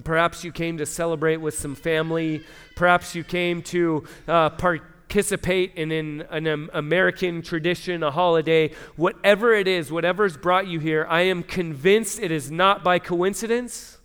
Perhaps 0.04 0.44
you 0.44 0.52
came 0.52 0.78
to 0.78 0.86
celebrate 0.86 1.38
with 1.38 1.58
some 1.58 1.74
family. 1.74 2.44
Perhaps 2.76 3.16
you 3.16 3.24
came 3.24 3.60
to 3.62 4.04
uh, 4.28 4.50
participate 4.50 5.74
in 5.74 5.90
an, 5.90 6.20
an 6.30 6.70
American 6.72 7.42
tradition, 7.42 8.04
a 8.04 8.12
holiday. 8.12 8.70
Whatever 8.94 9.52
it 9.54 9.66
is, 9.66 9.90
whatever's 9.90 10.36
brought 10.36 10.68
you 10.68 10.78
here, 10.78 11.04
I 11.10 11.22
am 11.22 11.42
convinced 11.42 12.20
it 12.20 12.30
is 12.30 12.48
not 12.48 12.84
by 12.84 13.00
coincidence. 13.00 13.98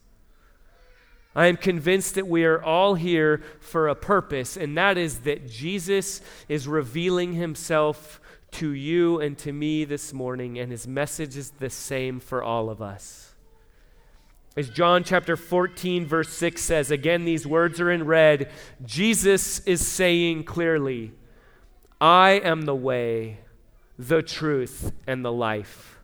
I 1.35 1.45
am 1.45 1.57
convinced 1.57 2.15
that 2.15 2.27
we 2.27 2.43
are 2.43 2.59
all 2.59 2.95
here 2.95 3.43
for 3.59 3.87
a 3.87 3.93
purpose, 3.93 4.57
and 4.57 4.75
that 4.79 4.97
is 4.97 5.19
that 5.19 5.47
Jesus 5.47 6.21
is 6.49 6.67
revealing 6.67 7.33
himself 7.33 8.19
to 8.51 8.71
you 8.71 9.19
and 9.19 9.37
to 9.39 9.51
me 9.51 9.85
this 9.85 10.13
morning, 10.13 10.57
and 10.57 10.71
his 10.71 10.87
message 10.87 11.35
is 11.37 11.51
the 11.51 11.69
same 11.69 12.19
for 12.19 12.43
all 12.43 12.69
of 12.69 12.81
us. 12.81 13.33
As 14.55 14.69
John 14.69 15.03
chapter 15.03 15.37
14, 15.37 16.05
verse 16.05 16.29
6 16.29 16.61
says, 16.61 16.89
again, 16.89 17.25
these 17.25 17.45
words 17.45 17.79
are 17.79 17.91
in 17.91 18.05
red. 18.05 18.49
Jesus 18.83 19.59
is 19.59 19.85
saying 19.85 20.45
clearly, 20.45 21.11
I 22.01 22.31
am 22.43 22.63
the 22.63 22.75
way, 22.75 23.39
the 23.99 24.23
truth, 24.23 24.93
and 25.05 25.23
the 25.23 25.31
life. 25.31 25.99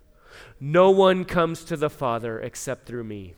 No 0.60 0.92
one 0.92 1.26
comes 1.26 1.64
to 1.66 1.76
the 1.76 1.90
Father 1.90 2.40
except 2.40 2.86
through 2.86 3.06
me. 3.06 3.34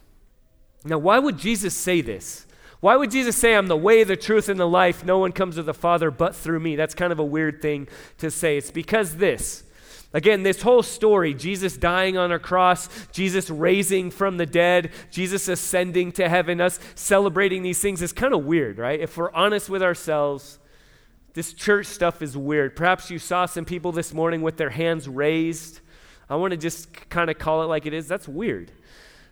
Now, 0.84 0.98
why 0.98 1.18
would 1.18 1.38
Jesus 1.38 1.74
say 1.74 2.02
this? 2.02 2.46
Why 2.86 2.96
would 2.96 3.10
Jesus 3.10 3.36
say, 3.36 3.56
I'm 3.56 3.66
the 3.66 3.76
way, 3.76 4.04
the 4.04 4.16
truth, 4.16 4.48
and 4.48 4.60
the 4.60 4.68
life? 4.68 5.04
No 5.04 5.18
one 5.18 5.32
comes 5.32 5.56
to 5.56 5.64
the 5.64 5.74
Father 5.74 6.12
but 6.12 6.36
through 6.36 6.60
me? 6.60 6.76
That's 6.76 6.94
kind 6.94 7.12
of 7.12 7.18
a 7.18 7.26
weird 7.26 7.60
thing 7.60 7.88
to 8.20 8.30
say. 8.30 8.58
It's 8.58 8.70
because 8.70 9.16
this 9.16 9.64
Again, 10.14 10.44
this 10.44 10.62
whole 10.62 10.84
story 10.84 11.34
Jesus 11.34 11.78
dying 11.78 12.16
on 12.16 12.32
a 12.32 12.38
cross, 12.38 12.88
Jesus 13.12 13.50
raising 13.50 14.12
from 14.12 14.38
the 14.38 14.46
dead, 14.46 14.92
Jesus 15.10 15.48
ascending 15.48 16.12
to 16.12 16.30
heaven, 16.30 16.62
us 16.62 16.80
celebrating 16.94 17.64
these 17.64 17.80
things 17.82 18.04
is 18.04 18.14
kind 18.14 18.36
of 18.36 18.46
weird, 18.46 18.78
right? 18.78 19.00
If 19.00 19.18
we're 19.18 19.34
honest 19.34 19.68
with 19.68 19.82
ourselves, 19.82 20.60
this 21.34 21.54
church 21.54 21.88
stuff 21.88 22.22
is 22.22 22.38
weird. 22.38 22.76
Perhaps 22.76 23.10
you 23.10 23.18
saw 23.18 23.48
some 23.48 23.66
people 23.66 23.94
this 23.94 24.14
morning 24.14 24.44
with 24.44 24.58
their 24.58 24.70
hands 24.70 25.10
raised. 25.10 25.80
I 26.30 26.36
want 26.36 26.52
to 26.52 26.58
just 26.58 27.10
kind 27.10 27.32
of 27.32 27.40
call 27.40 27.64
it 27.64 27.66
like 27.66 27.88
it 27.88 27.96
is. 27.96 28.08
That's 28.08 28.28
weird, 28.28 28.72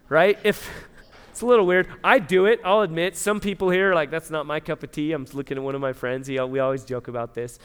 right? 0.09 0.39
If 0.43 0.67
it's 1.33 1.41
a 1.41 1.47
little 1.47 1.65
weird. 1.65 1.87
I 2.03 2.19
do 2.19 2.45
it, 2.45 2.59
I'll 2.63 2.81
admit. 2.81 3.17
Some 3.17 3.39
people 3.39 3.71
here 3.71 3.91
are 3.91 3.95
like, 3.95 4.11
that's 4.11 4.29
not 4.29 4.45
my 4.45 4.59
cup 4.59 4.83
of 4.83 4.91
tea. 4.91 5.13
I'm 5.13 5.25
looking 5.33 5.57
at 5.57 5.63
one 5.63 5.73
of 5.73 5.81
my 5.81 5.91
friends. 5.91 6.27
He, 6.27 6.39
we 6.39 6.59
always 6.59 6.85
joke 6.85 7.07
about 7.07 7.33
this. 7.33 7.57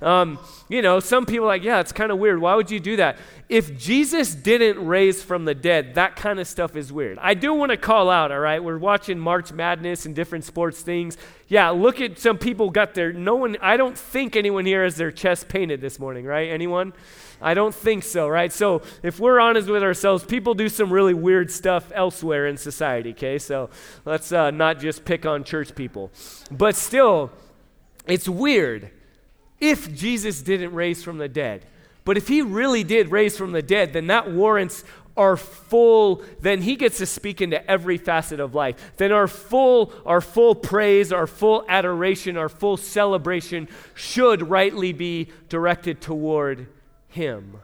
Um, 0.00 0.38
you 0.68 0.80
know, 0.80 1.00
some 1.00 1.26
people 1.26 1.44
like, 1.44 1.64
yeah, 1.64 1.80
it's 1.80 1.90
kind 1.90 2.12
of 2.12 2.18
weird. 2.18 2.40
Why 2.40 2.54
would 2.54 2.70
you 2.70 2.78
do 2.78 2.94
that? 2.98 3.18
If 3.48 3.76
Jesus 3.76 4.32
didn't 4.32 4.86
raise 4.86 5.24
from 5.24 5.44
the 5.44 5.56
dead, 5.56 5.96
that 5.96 6.14
kind 6.14 6.38
of 6.38 6.46
stuff 6.46 6.76
is 6.76 6.92
weird. 6.92 7.18
I 7.20 7.34
do 7.34 7.52
want 7.52 7.70
to 7.72 7.76
call 7.76 8.10
out, 8.10 8.30
all 8.30 8.38
right? 8.38 8.62
We're 8.62 8.78
watching 8.78 9.18
March 9.18 9.52
Madness 9.52 10.06
and 10.06 10.14
different 10.14 10.44
sports 10.44 10.80
things. 10.80 11.16
Yeah, 11.48 11.70
look 11.70 12.00
at 12.00 12.18
some 12.18 12.38
people 12.38 12.70
got 12.70 12.94
their, 12.94 13.12
no 13.12 13.36
one, 13.36 13.56
I 13.62 13.76
don't 13.76 13.96
think 13.96 14.34
anyone 14.34 14.66
here 14.66 14.82
has 14.82 14.96
their 14.96 15.12
chest 15.12 15.48
painted 15.48 15.80
this 15.80 16.00
morning, 16.00 16.24
right? 16.24 16.48
Anyone? 16.50 16.92
I 17.40 17.54
don't 17.54 17.74
think 17.74 18.02
so, 18.02 18.26
right? 18.26 18.52
So 18.52 18.82
if 19.02 19.20
we're 19.20 19.38
honest 19.38 19.68
with 19.68 19.82
ourselves, 19.82 20.24
people 20.24 20.54
do 20.54 20.68
some 20.68 20.92
really 20.92 21.14
weird 21.14 21.52
stuff 21.52 21.92
elsewhere 21.94 22.48
in 22.48 22.56
society, 22.56 23.10
okay? 23.10 23.38
So 23.38 23.70
let's 24.04 24.32
uh, 24.32 24.50
not 24.50 24.80
just 24.80 25.04
pick 25.04 25.24
on 25.24 25.44
church 25.44 25.74
people. 25.74 26.10
But 26.50 26.74
still, 26.74 27.30
it's 28.06 28.28
weird 28.28 28.90
if 29.60 29.94
Jesus 29.94 30.42
didn't 30.42 30.74
raise 30.74 31.04
from 31.04 31.18
the 31.18 31.28
dead. 31.28 31.64
But 32.04 32.16
if 32.16 32.26
he 32.28 32.42
really 32.42 32.84
did 32.84 33.10
raise 33.10 33.36
from 33.36 33.52
the 33.52 33.62
dead, 33.62 33.92
then 33.92 34.08
that 34.08 34.30
warrants 34.30 34.84
our 35.16 35.36
full 35.36 36.22
then 36.40 36.62
he 36.62 36.76
gets 36.76 36.98
to 36.98 37.06
speak 37.06 37.40
into 37.40 37.70
every 37.70 37.98
facet 37.98 38.40
of 38.40 38.54
life 38.54 38.92
then 38.96 39.12
our 39.12 39.28
full 39.28 39.92
our 40.04 40.20
full 40.20 40.54
praise 40.54 41.12
our 41.12 41.26
full 41.26 41.64
adoration 41.68 42.36
our 42.36 42.48
full 42.48 42.76
celebration 42.76 43.68
should 43.94 44.48
rightly 44.48 44.92
be 44.92 45.28
directed 45.48 46.00
toward 46.00 46.66
him. 47.16 47.58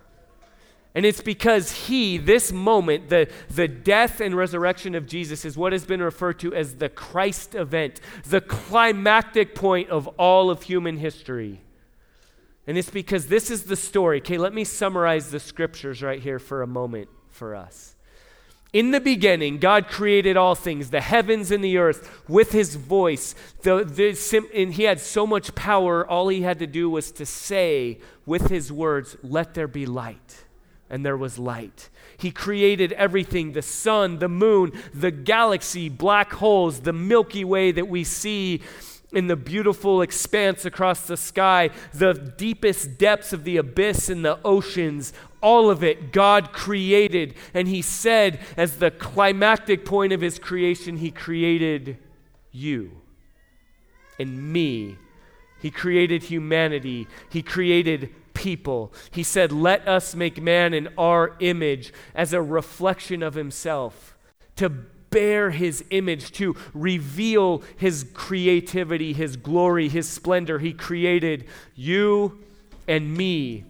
And 0.94 1.06
it's 1.06 1.22
because 1.22 1.86
he, 1.86 2.18
this 2.18 2.52
moment, 2.52 3.08
the, 3.08 3.30
the 3.48 3.66
death 3.66 4.20
and 4.20 4.34
resurrection 4.36 4.94
of 4.94 5.06
Jesus, 5.06 5.44
is 5.46 5.56
what 5.56 5.72
has 5.72 5.86
been 5.86 6.02
referred 6.02 6.38
to 6.40 6.54
as 6.54 6.74
the 6.74 6.90
Christ 6.90 7.54
event, 7.54 8.00
the 8.26 8.42
climactic 8.42 9.54
point 9.54 9.88
of 9.88 10.06
all 10.18 10.50
of 10.50 10.64
human 10.64 10.98
history. 10.98 11.62
And 12.66 12.76
it's 12.76 12.90
because 12.90 13.28
this 13.28 13.50
is 13.50 13.64
the 13.64 13.76
story. 13.76 14.18
Okay, 14.18 14.36
let 14.36 14.52
me 14.52 14.64
summarize 14.64 15.30
the 15.30 15.40
scriptures 15.40 16.02
right 16.02 16.20
here 16.20 16.38
for 16.38 16.60
a 16.60 16.66
moment 16.66 17.08
for 17.32 17.54
us. 17.54 17.96
In 18.72 18.90
the 18.90 19.00
beginning, 19.00 19.58
God 19.58 19.86
created 19.86 20.38
all 20.38 20.54
things, 20.54 20.90
the 20.90 21.02
heavens 21.02 21.50
and 21.50 21.62
the 21.62 21.76
earth, 21.76 22.22
with 22.26 22.52
his 22.52 22.76
voice. 22.76 23.34
The, 23.62 23.84
the, 23.84 24.48
and 24.54 24.72
he 24.72 24.84
had 24.84 24.98
so 24.98 25.26
much 25.26 25.54
power, 25.54 26.08
all 26.08 26.28
he 26.28 26.40
had 26.40 26.58
to 26.60 26.66
do 26.66 26.88
was 26.88 27.12
to 27.12 27.26
say 27.26 27.98
with 28.24 28.48
his 28.48 28.72
words, 28.72 29.16
Let 29.22 29.52
there 29.52 29.68
be 29.68 29.84
light. 29.84 30.44
And 30.88 31.04
there 31.04 31.16
was 31.16 31.38
light. 31.38 31.90
He 32.18 32.30
created 32.30 32.92
everything 32.92 33.52
the 33.52 33.62
sun, 33.62 34.18
the 34.18 34.28
moon, 34.28 34.72
the 34.94 35.10
galaxy, 35.10 35.88
black 35.88 36.32
holes, 36.34 36.80
the 36.80 36.92
Milky 36.92 37.44
Way 37.44 37.72
that 37.72 37.88
we 37.88 38.04
see 38.04 38.60
in 39.12 39.27
the 39.27 39.37
beautiful 39.37 40.03
expanse 40.03 40.64
across 40.64 41.07
the 41.07 41.16
sky, 41.16 41.70
the 41.92 42.14
deepest 42.14 42.98
depths 42.98 43.33
of 43.33 43.44
the 43.44 43.57
abyss 43.57 44.09
and 44.09 44.25
the 44.25 44.38
oceans, 44.44 45.12
all 45.42 45.70
of 45.70 45.85
it 45.85 46.12
God 46.12 46.53
created. 46.53 47.35
And 47.53 47.68
He 47.68 47.83
said, 47.83 48.40
as 48.57 48.77
the 48.77 48.90
climactic 48.90 49.85
point 49.85 50.12
of 50.12 50.20
His 50.20 50.38
creation, 50.38 50.96
He 50.96 51.11
created 51.11 51.98
you 52.51 52.92
and 54.18 54.53
me. 54.53 54.96
He 55.61 55.70
created 55.70 56.25
humanity. 56.25 57.07
He 57.31 57.42
created 57.42 58.11
people. 58.35 58.92
He 59.11 59.22
said, 59.22 59.53
Let 59.53 59.87
us 59.87 60.14
make 60.14 60.40
man 60.40 60.75
in 60.75 60.88
our 60.98 61.37
image 61.40 61.92
as 62.14 62.33
a 62.33 62.42
reflection 62.42 63.22
of 63.22 63.35
Himself, 63.35 64.16
to 64.57 64.72
bear 65.12 65.51
His 65.51 65.85
image, 65.90 66.33
to 66.33 66.57
reveal 66.75 67.62
His 67.77 68.07
creativity, 68.12 69.12
His 69.12 69.37
glory, 69.37 69.88
His 69.88 70.09
splendor. 70.09 70.59
He 70.59 70.72
created 70.72 71.44
you 71.77 72.40
and 72.88 73.16
me 73.16 73.64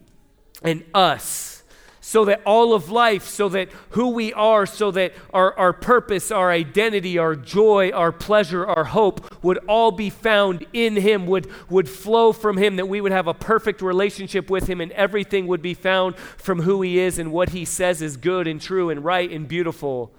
and 0.63 0.85
us 0.95 1.63
so 2.05 2.25
that 2.25 2.43
all 2.45 2.75
of 2.75 2.91
life, 2.91 3.27
so 3.27 3.49
that 3.49 3.71
who 3.91 4.09
we 4.09 4.33
are, 4.33 4.67
so 4.67 4.91
that 4.91 5.15
our, 5.33 5.57
our 5.57 5.73
purpose, 5.73 6.33
our 6.33 6.51
identity, 6.51 7.17
our 7.17 7.37
joy, 7.37 7.91
our 7.93 8.11
pleasure, 8.11 8.67
our 8.67 8.85
hope 8.85 9.43
would 9.43 9.59
all 9.69 9.93
be 9.93 10.11
found 10.11 10.67
in 10.73 10.97
Him, 10.97 11.27
would, 11.29 11.49
would 11.71 11.89
flow 11.89 12.33
from 12.33 12.59
Him, 12.59 12.75
that 12.77 12.89
we 12.89 13.01
would 13.01 13.13
have 13.13 13.29
a 13.29 13.35
perfect 13.35 13.81
relationship 13.81 14.51
with 14.51 14.69
Him, 14.69 14.81
and 14.81 14.91
everything 14.93 15.47
would 15.47 15.63
be 15.63 15.75
found 15.75 16.17
from 16.17 16.63
who 16.63 16.83
He 16.83 16.99
is 16.99 17.21
and 17.21 17.31
what 17.31 17.51
He 17.51 17.65
says 17.65 18.03
is 18.03 18.17
good 18.17 18.49
and 18.49 18.61
true 18.61 18.91
and 18.91 19.05
right 19.05 19.31
and 19.31 19.47
beautiful. 19.47 20.13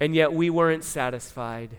And 0.00 0.14
yet 0.14 0.32
we 0.32 0.50
weren't 0.50 0.84
satisfied. 0.84 1.70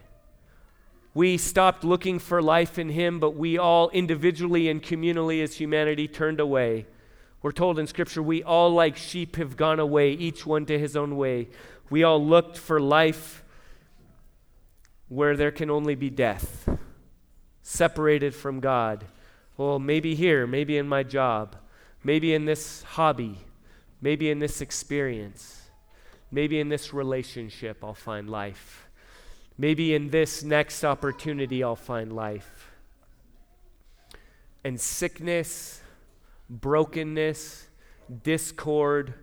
We 1.13 1.37
stopped 1.37 1.83
looking 1.83 2.19
for 2.19 2.41
life 2.41 2.77
in 2.77 2.89
Him, 2.89 3.19
but 3.19 3.35
we 3.35 3.57
all 3.57 3.89
individually 3.91 4.69
and 4.69 4.81
communally 4.81 5.41
as 5.41 5.55
humanity 5.55 6.07
turned 6.07 6.39
away. 6.39 6.85
We're 7.41 7.51
told 7.51 7.77
in 7.77 7.87
Scripture, 7.87 8.23
we 8.23 8.41
all 8.41 8.71
like 8.71 8.97
sheep 8.97 9.35
have 9.35 9.55
gone 9.55 9.79
away, 9.79 10.11
each 10.11 10.45
one 10.45 10.65
to 10.65 10.79
his 10.79 10.97
own 10.97 11.15
way. 11.15 11.47
We 11.91 12.03
all 12.03 12.23
looked 12.23 12.57
for 12.57 12.81
life 12.81 13.43
where 15.09 15.37
there 15.37 15.51
can 15.51 15.69
only 15.69 15.93
be 15.93 16.09
death, 16.09 16.67
separated 17.61 18.33
from 18.33 18.59
God. 18.59 19.05
Well, 19.57 19.77
maybe 19.77 20.15
here, 20.15 20.47
maybe 20.47 20.75
in 20.75 20.87
my 20.87 21.03
job, 21.03 21.55
maybe 22.03 22.33
in 22.33 22.45
this 22.45 22.81
hobby, 22.81 23.37
maybe 24.01 24.31
in 24.31 24.39
this 24.39 24.59
experience, 24.59 25.64
maybe 26.35 26.59
in 26.59 26.67
this 26.67 26.93
relationship, 26.93 27.81
I'll 27.81 27.93
find 27.93 28.29
life. 28.29 28.87
Maybe 29.57 29.95
in 29.95 30.09
this 30.09 30.43
next 30.43 30.83
opportunity, 30.83 31.63
I'll 31.63 31.77
find 31.77 32.11
life. 32.11 32.69
And 34.63 34.79
sickness 34.79 35.81
brokenness, 36.49 37.67
discord, 38.23 39.15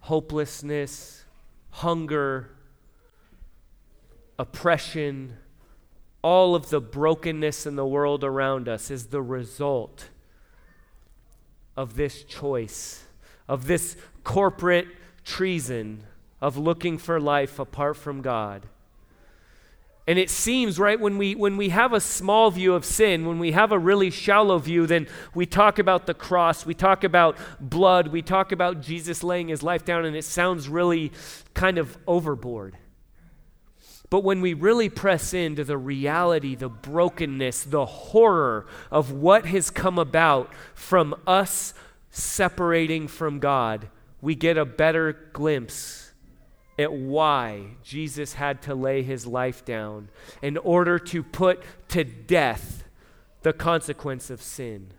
hopelessness, 0.00 1.24
hunger, 1.70 2.50
oppression, 4.38 5.36
all 6.20 6.54
of 6.54 6.68
the 6.68 6.80
brokenness 6.80 7.66
in 7.66 7.76
the 7.76 7.86
world 7.86 8.22
around 8.22 8.68
us 8.68 8.90
is 8.90 9.06
the 9.06 9.22
result 9.22 10.10
of 11.76 11.96
this 11.96 12.24
choice, 12.24 13.04
of 13.48 13.66
this 13.66 13.96
corporate 14.24 14.88
treason 15.24 16.02
of 16.40 16.56
looking 16.56 16.98
for 16.98 17.20
life 17.20 17.58
apart 17.58 17.96
from 17.96 18.22
God. 18.22 18.66
And 20.08 20.18
it 20.18 20.30
seems, 20.30 20.78
right, 20.78 20.98
when 20.98 21.18
we, 21.18 21.34
when 21.34 21.58
we 21.58 21.68
have 21.68 21.92
a 21.92 22.00
small 22.00 22.50
view 22.50 22.72
of 22.72 22.86
sin, 22.86 23.26
when 23.26 23.38
we 23.38 23.52
have 23.52 23.72
a 23.72 23.78
really 23.78 24.10
shallow 24.10 24.56
view, 24.58 24.86
then 24.86 25.06
we 25.34 25.44
talk 25.44 25.78
about 25.78 26.06
the 26.06 26.14
cross, 26.14 26.64
we 26.64 26.72
talk 26.72 27.04
about 27.04 27.36
blood, 27.60 28.08
we 28.08 28.22
talk 28.22 28.50
about 28.50 28.80
Jesus 28.80 29.22
laying 29.22 29.48
his 29.48 29.62
life 29.62 29.84
down, 29.84 30.06
and 30.06 30.16
it 30.16 30.24
sounds 30.24 30.66
really 30.66 31.12
kind 31.52 31.76
of 31.76 31.98
overboard. 32.06 32.78
But 34.08 34.24
when 34.24 34.40
we 34.40 34.54
really 34.54 34.88
press 34.88 35.34
into 35.34 35.62
the 35.62 35.76
reality, 35.76 36.54
the 36.54 36.70
brokenness, 36.70 37.64
the 37.64 37.84
horror 37.84 38.66
of 38.90 39.12
what 39.12 39.44
has 39.44 39.68
come 39.68 39.98
about 39.98 40.50
from 40.74 41.14
us 41.26 41.74
separating 42.10 43.08
from 43.08 43.40
God, 43.40 43.88
we 44.22 44.34
get 44.34 44.56
a 44.56 44.64
better 44.64 45.12
glimpse 45.34 46.07
at 46.78 46.92
why 46.92 47.76
Jesus 47.82 48.34
had 48.34 48.62
to 48.62 48.74
lay 48.74 49.02
his 49.02 49.26
life 49.26 49.64
down 49.64 50.08
in 50.40 50.56
order 50.58 50.98
to 50.98 51.22
put 51.22 51.62
to 51.88 52.04
death 52.04 52.84
the 53.42 53.52
consequence 53.52 54.30
of 54.30 54.40
sin, 54.40 54.92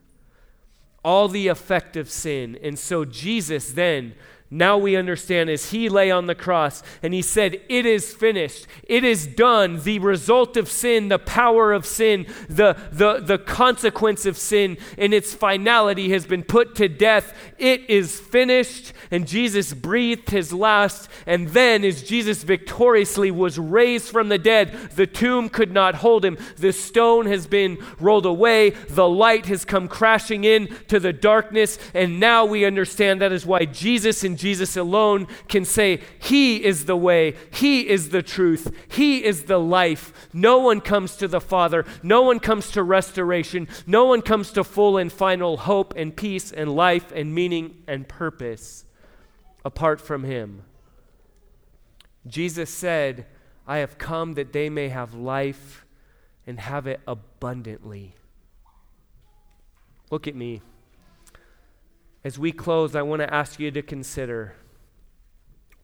all 1.03 1.27
the 1.27 1.47
effect 1.47 1.95
of 1.95 2.09
sin. 2.09 2.57
And 2.61 2.77
so 2.77 3.05
Jesus 3.05 3.71
then 3.71 4.15
now 4.51 4.79
we 4.79 4.95
understand 4.95 5.51
as 5.51 5.69
he 5.69 5.89
lay 5.89 6.09
on 6.09 6.25
the 6.25 6.33
cross 6.33 6.81
and 7.03 7.13
he 7.13 7.21
said, 7.21 7.62
It 7.69 7.85
is 7.85 8.12
finished. 8.12 8.65
It 8.83 9.03
is 9.03 9.27
done. 9.27 9.79
The 9.83 9.99
result 9.99 10.57
of 10.57 10.67
sin, 10.67 11.09
the 11.09 11.19
power 11.19 11.71
of 11.71 11.85
sin, 11.85 12.25
the, 12.49 12.75
the, 12.91 13.19
the 13.19 13.38
consequence 13.38 14.25
of 14.25 14.38
sin 14.38 14.77
in 14.97 15.13
its 15.13 15.35
finality 15.35 16.09
has 16.09 16.25
been 16.25 16.41
put 16.41 16.73
to 16.75 16.89
death. 16.89 17.31
It 17.59 17.88
is 17.91 18.19
finished. 18.19 18.93
And 19.12 19.27
Jesus 19.27 19.71
breathed 19.71 20.31
his 20.31 20.51
last. 20.51 21.09
And 21.27 21.49
then, 21.49 21.83
as 21.83 22.01
Jesus 22.01 22.41
victoriously 22.41 23.29
was 23.29 23.59
raised 23.59 24.09
from 24.09 24.29
the 24.29 24.39
dead, 24.39 24.73
the 24.95 25.07
tomb 25.07 25.49
could 25.49 25.71
not 25.71 25.93
hold 25.93 26.25
him. 26.25 26.39
The 26.57 26.73
stone 26.73 27.27
has 27.27 27.45
been 27.45 27.77
rolled 27.99 28.25
away. 28.25 28.71
The 28.71 29.07
light 29.07 29.45
has 29.45 29.63
come 29.63 29.88
crashing 29.88 30.43
in 30.43 30.75
to 30.88 30.99
the 30.99 31.13
darkness. 31.13 31.77
And 31.93 32.19
now 32.19 32.45
we 32.45 32.65
understand 32.65 33.21
that 33.21 33.31
is 33.31 33.45
why 33.45 33.65
Jesus 33.65 34.23
and 34.23 34.38
Jesus 34.39 34.78
alone 34.78 35.28
can 35.49 35.65
say, 35.65 36.02
He 36.17 36.63
is 36.63 36.86
the 36.86 36.95
way, 36.95 37.36
He 37.52 37.89
is 37.89 38.10
the 38.10 38.23
truth, 38.23 38.73
He 38.88 39.23
is 39.23 39.43
the 39.43 39.60
life. 39.60 40.30
No 40.32 40.60
one 40.60 40.80
comes 40.80 41.17
to 41.17 41.28
the 41.28 41.41
Father, 41.41 41.86
no 42.02 42.21
one 42.21 42.39
comes 42.39 42.71
to 42.71 42.82
restoration, 42.82 43.67
no 43.86 44.06
one 44.06 44.21
comes 44.21 44.52
to 44.54 44.63
full 44.63 44.97
and 44.97 45.12
final 45.12 45.58
hope 45.58 45.93
and 45.97 46.15
peace 46.15 46.54
and 46.54 46.73
life 46.73 47.12
and 47.12 47.36
meaning 47.36 47.84
and 47.86 48.08
purpose 48.08 48.86
apart 49.65 49.99
from 49.99 50.23
Him. 50.23 50.63
Jesus 52.25 52.69
said, 52.69 53.25
I 53.67 53.80
have 53.80 53.97
come 53.97 54.36
that 54.36 54.54
they 54.54 54.69
may 54.69 54.88
have 54.88 55.13
life 55.13 55.86
and 56.47 56.62
have 56.62 56.88
it 56.88 57.02
abundantly. 57.06 58.15
Look 60.10 60.28
at 60.28 60.36
me. 60.36 60.62
As 62.23 62.38
we 62.38 62.51
close, 62.51 62.95
I 62.95 63.01
want 63.01 63.21
to 63.21 63.34
ask 63.34 63.60
you 63.60 63.71
to 63.71 63.82
consider 63.82 64.55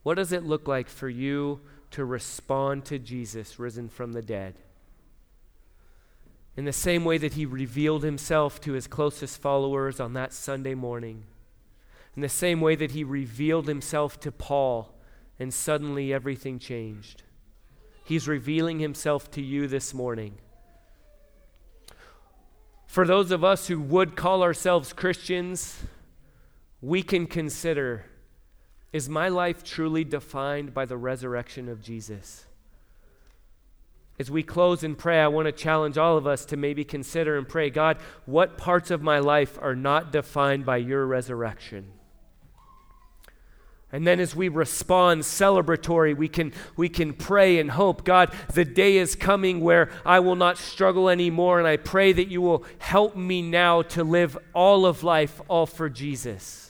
what 0.04 0.15
does 0.15 0.32
it 0.32 0.43
look 0.43 0.67
like 0.67 0.88
for 0.88 1.10
you 1.10 1.62
to 1.91 2.06
respond 2.06 2.86
to 2.86 3.00
Jesus 3.00 3.58
risen 3.58 3.89
from 3.89 4.13
the 4.13 4.21
dead? 4.21 4.54
In 6.56 6.65
the 6.65 6.74
same 6.74 7.04
way 7.04 7.17
that 7.17 7.34
he 7.34 7.45
revealed 7.45 8.04
himself 8.04 8.62
to 8.62 8.74
his 8.74 8.86
closest 8.86 9.41
followers 9.41 10.00
on 10.00 10.13
that 10.13 10.32
Sunday 10.32 10.76
morning, 10.76 11.24
in 12.15 12.21
the 12.21 12.30
same 12.30 12.62
way 12.62 12.76
that 12.76 12.91
he 12.91 13.04
revealed 13.04 13.67
himself 13.67 14.19
to 14.19 14.32
Paul, 14.32 14.93
and 15.39 15.54
suddenly 15.54 16.13
everything 16.13 16.60
changed. 16.60 17.24
He's 18.04 18.28
revealing 18.28 18.80
himself 18.80 19.32
to 19.32 19.41
you 19.41 19.67
this 19.67 19.93
morning. 19.93 20.38
For 22.86 23.08
those 23.08 23.32
of 23.32 23.43
us 23.43 23.67
who 23.67 23.80
would 23.82 24.15
call 24.15 24.43
ourselves 24.43 24.93
Christians, 24.93 25.82
we 26.86 27.02
can 27.02 27.26
consider 27.26 28.06
is 28.93 29.10
my 29.10 29.28
life 29.28 29.63
truly 29.63 30.04
defined 30.04 30.74
by 30.74 30.86
the 30.86 30.98
resurrection 30.98 31.67
of 31.67 31.82
Jesus? 31.82 32.45
As 34.19 34.32
we 34.32 34.43
close 34.43 34.84
and 34.84 34.98
pray, 34.98 35.19
I 35.19 35.28
want 35.28 35.48
to 35.48 35.52
challenge 35.52 35.98
all 35.98 36.15
of 36.15 36.28
us 36.28 36.45
to 36.45 36.58
maybe 36.58 36.86
consider 36.86 37.38
and 37.38 37.50
pray 37.50 37.69
God, 37.69 37.98
what 38.26 38.58
parts 38.58 38.91
of 38.91 39.02
my 39.02 39.19
life 39.19 39.58
are 39.62 39.76
not 39.76 40.12
defined 40.12 40.65
by 40.65 40.78
your 40.78 41.06
resurrection? 41.06 41.91
And 43.91 44.06
then 44.06 44.19
as 44.19 44.36
we 44.36 44.48
respond 44.48 45.21
celebratory, 45.21 46.15
we 46.15 46.28
can, 46.28 46.54
we 46.76 46.89
can 46.89 47.13
pray 47.13 47.60
and 47.60 47.71
hope, 47.71 48.04
God, 48.04 48.32
the 48.54 48.65
day 48.65 48.98
is 48.98 49.15
coming 49.15 49.60
where 49.60 49.89
I 50.06 50.19
will 50.19 50.36
not 50.36 50.58
struggle 50.58 51.10
anymore. 51.10 51.60
And 51.60 51.67
I 51.67 51.78
pray 51.78 52.12
that 52.13 52.28
you 52.28 52.41
will 52.41 52.65
help 52.78 53.15
me 53.15 53.41
now 53.41 53.82
to 53.84 54.04
live 54.04 54.38
all 54.54 54.86
of 54.86 55.04
life, 55.04 55.41
all 55.48 55.65
for 55.65 55.89
Jesus. 55.89 56.64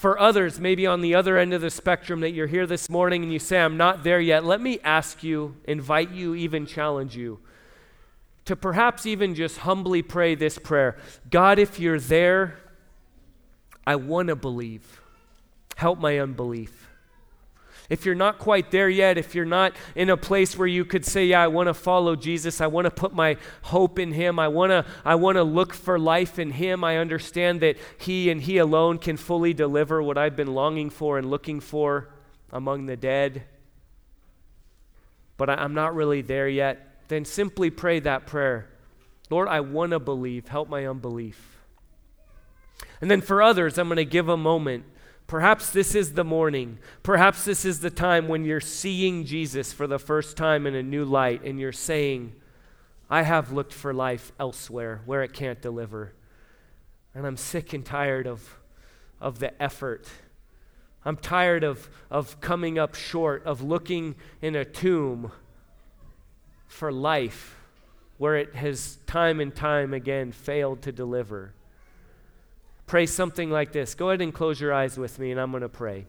For 0.00 0.18
others, 0.18 0.58
maybe 0.58 0.86
on 0.86 1.02
the 1.02 1.14
other 1.14 1.36
end 1.36 1.52
of 1.52 1.60
the 1.60 1.68
spectrum, 1.68 2.20
that 2.20 2.30
you're 2.30 2.46
here 2.46 2.66
this 2.66 2.88
morning 2.88 3.22
and 3.22 3.30
you 3.30 3.38
say, 3.38 3.60
I'm 3.60 3.76
not 3.76 4.02
there 4.02 4.18
yet, 4.18 4.46
let 4.46 4.58
me 4.58 4.78
ask 4.82 5.22
you, 5.22 5.56
invite 5.64 6.10
you, 6.10 6.34
even 6.34 6.64
challenge 6.64 7.14
you 7.14 7.38
to 8.46 8.56
perhaps 8.56 9.04
even 9.04 9.34
just 9.34 9.58
humbly 9.58 10.00
pray 10.00 10.34
this 10.34 10.56
prayer 10.56 10.96
God, 11.28 11.58
if 11.58 11.78
you're 11.78 12.00
there, 12.00 12.56
I 13.86 13.96
want 13.96 14.28
to 14.28 14.36
believe. 14.36 15.02
Help 15.76 15.98
my 15.98 16.18
unbelief. 16.18 16.89
If 17.90 18.06
you're 18.06 18.14
not 18.14 18.38
quite 18.38 18.70
there 18.70 18.88
yet, 18.88 19.18
if 19.18 19.34
you're 19.34 19.44
not 19.44 19.74
in 19.96 20.10
a 20.10 20.16
place 20.16 20.56
where 20.56 20.68
you 20.68 20.84
could 20.84 21.04
say, 21.04 21.26
Yeah, 21.26 21.42
I 21.42 21.48
want 21.48 21.66
to 21.66 21.74
follow 21.74 22.14
Jesus, 22.14 22.60
I 22.60 22.68
want 22.68 22.84
to 22.84 22.90
put 22.90 23.12
my 23.12 23.36
hope 23.62 23.98
in 23.98 24.12
Him, 24.12 24.38
I 24.38 24.46
want 24.46 24.70
to 24.70 24.86
I 25.04 25.16
want 25.16 25.36
to 25.36 25.42
look 25.42 25.74
for 25.74 25.98
life 25.98 26.38
in 26.38 26.52
Him, 26.52 26.84
I 26.84 26.98
understand 26.98 27.60
that 27.62 27.76
He 27.98 28.30
and 28.30 28.40
He 28.40 28.58
alone 28.58 28.98
can 28.98 29.16
fully 29.16 29.52
deliver 29.52 30.00
what 30.00 30.16
I've 30.16 30.36
been 30.36 30.54
longing 30.54 30.88
for 30.88 31.18
and 31.18 31.28
looking 31.28 31.58
for 31.58 32.10
among 32.52 32.86
the 32.86 32.96
dead. 32.96 33.42
But 35.36 35.50
I, 35.50 35.54
I'm 35.54 35.74
not 35.74 35.94
really 35.96 36.22
there 36.22 36.48
yet. 36.48 37.08
Then 37.08 37.24
simply 37.24 37.70
pray 37.70 37.98
that 38.00 38.24
prayer 38.24 38.70
Lord, 39.30 39.48
I 39.48 39.60
want 39.60 39.90
to 39.90 39.98
believe. 39.98 40.46
Help 40.48 40.68
my 40.68 40.86
unbelief. 40.86 41.58
And 43.00 43.10
then 43.10 43.20
for 43.20 43.42
others, 43.42 43.78
I'm 43.78 43.88
going 43.88 43.96
to 43.96 44.04
give 44.04 44.28
a 44.28 44.36
moment 44.36 44.84
Perhaps 45.30 45.70
this 45.70 45.94
is 45.94 46.14
the 46.14 46.24
morning. 46.24 46.78
Perhaps 47.04 47.44
this 47.44 47.64
is 47.64 47.78
the 47.78 47.88
time 47.88 48.26
when 48.26 48.44
you're 48.44 48.60
seeing 48.60 49.24
Jesus 49.24 49.72
for 49.72 49.86
the 49.86 50.00
first 50.00 50.36
time 50.36 50.66
in 50.66 50.74
a 50.74 50.82
new 50.82 51.04
light 51.04 51.44
and 51.44 51.60
you're 51.60 51.70
saying, 51.70 52.32
I 53.08 53.22
have 53.22 53.52
looked 53.52 53.72
for 53.72 53.94
life 53.94 54.32
elsewhere 54.40 55.02
where 55.06 55.22
it 55.22 55.32
can't 55.32 55.62
deliver. 55.62 56.14
And 57.14 57.28
I'm 57.28 57.36
sick 57.36 57.72
and 57.72 57.86
tired 57.86 58.26
of, 58.26 58.58
of 59.20 59.38
the 59.38 59.62
effort. 59.62 60.08
I'm 61.04 61.16
tired 61.16 61.62
of, 61.62 61.88
of 62.10 62.40
coming 62.40 62.76
up 62.76 62.96
short, 62.96 63.44
of 63.46 63.62
looking 63.62 64.16
in 64.42 64.56
a 64.56 64.64
tomb 64.64 65.30
for 66.66 66.90
life 66.90 67.56
where 68.18 68.34
it 68.34 68.56
has 68.56 68.98
time 69.06 69.38
and 69.38 69.54
time 69.54 69.94
again 69.94 70.32
failed 70.32 70.82
to 70.82 70.90
deliver 70.90 71.54
pray 72.90 73.06
something 73.06 73.50
like 73.52 73.70
this. 73.70 73.94
Go 73.94 74.08
ahead 74.08 74.20
and 74.20 74.34
close 74.34 74.60
your 74.60 74.74
eyes 74.74 74.98
with 74.98 75.16
me, 75.20 75.30
and 75.30 75.40
I'm 75.40 75.52
going 75.52 75.60
to 75.60 75.68
pray. 75.68 76.06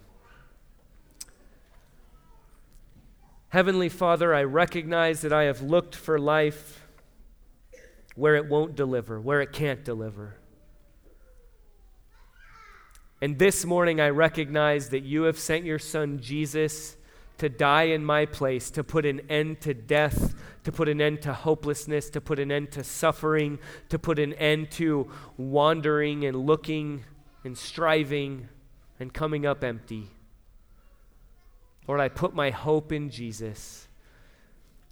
Heavenly 3.49 3.87
Father, 3.87 4.33
I 4.33 4.45
recognize 4.45 5.21
that 5.21 5.31
I 5.31 5.43
have 5.43 5.61
looked 5.61 5.95
for 5.95 6.17
life 6.17 6.87
where 8.15 8.35
it 8.35 8.47
won't 8.47 8.75
deliver, 8.75 9.21
where 9.21 9.41
it 9.41 9.53
can't 9.53 9.85
deliver. 9.85 10.37
And 13.21 13.37
this 13.37 13.63
morning, 13.63 14.01
I 14.01 14.09
recognize 14.09 14.89
that 14.89 15.03
you 15.03 15.23
have 15.23 15.37
sent 15.37 15.65
your 15.65 15.77
Son, 15.77 16.19
Jesus, 16.19 16.97
to 17.41 17.49
die 17.49 17.85
in 17.85 18.05
my 18.05 18.23
place, 18.23 18.69
to 18.69 18.83
put 18.83 19.03
an 19.03 19.19
end 19.27 19.59
to 19.61 19.73
death, 19.73 20.35
to 20.63 20.71
put 20.71 20.87
an 20.87 21.01
end 21.01 21.23
to 21.23 21.33
hopelessness, 21.33 22.07
to 22.11 22.21
put 22.21 22.37
an 22.37 22.51
end 22.51 22.71
to 22.71 22.83
suffering, 22.83 23.57
to 23.89 23.97
put 23.97 24.19
an 24.19 24.31
end 24.33 24.69
to 24.69 25.09
wandering 25.37 26.23
and 26.23 26.37
looking 26.37 27.03
and 27.43 27.57
striving 27.57 28.47
and 28.99 29.11
coming 29.11 29.47
up 29.47 29.63
empty. 29.63 30.07
Lord, 31.87 31.99
I 31.99 32.09
put 32.09 32.35
my 32.35 32.51
hope 32.51 32.91
in 32.91 33.09
Jesus. 33.09 33.87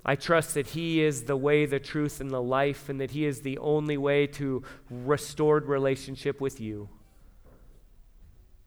I 0.04 0.16
trust 0.16 0.56
that 0.56 0.70
He 0.70 1.04
is 1.04 1.26
the 1.26 1.38
way, 1.38 1.68
the 1.68 1.80
truth, 1.80 2.20
and 2.20 2.32
the 2.32 2.42
life, 2.42 2.90
and 2.90 3.00
that 3.00 3.12
He 3.12 3.26
is 3.26 3.42
the 3.42 3.60
only 3.60 3.96
way 3.96 4.26
to 4.26 4.64
restored 4.90 5.68
relationship 5.68 6.42
with 6.42 6.60
you. 6.60 6.90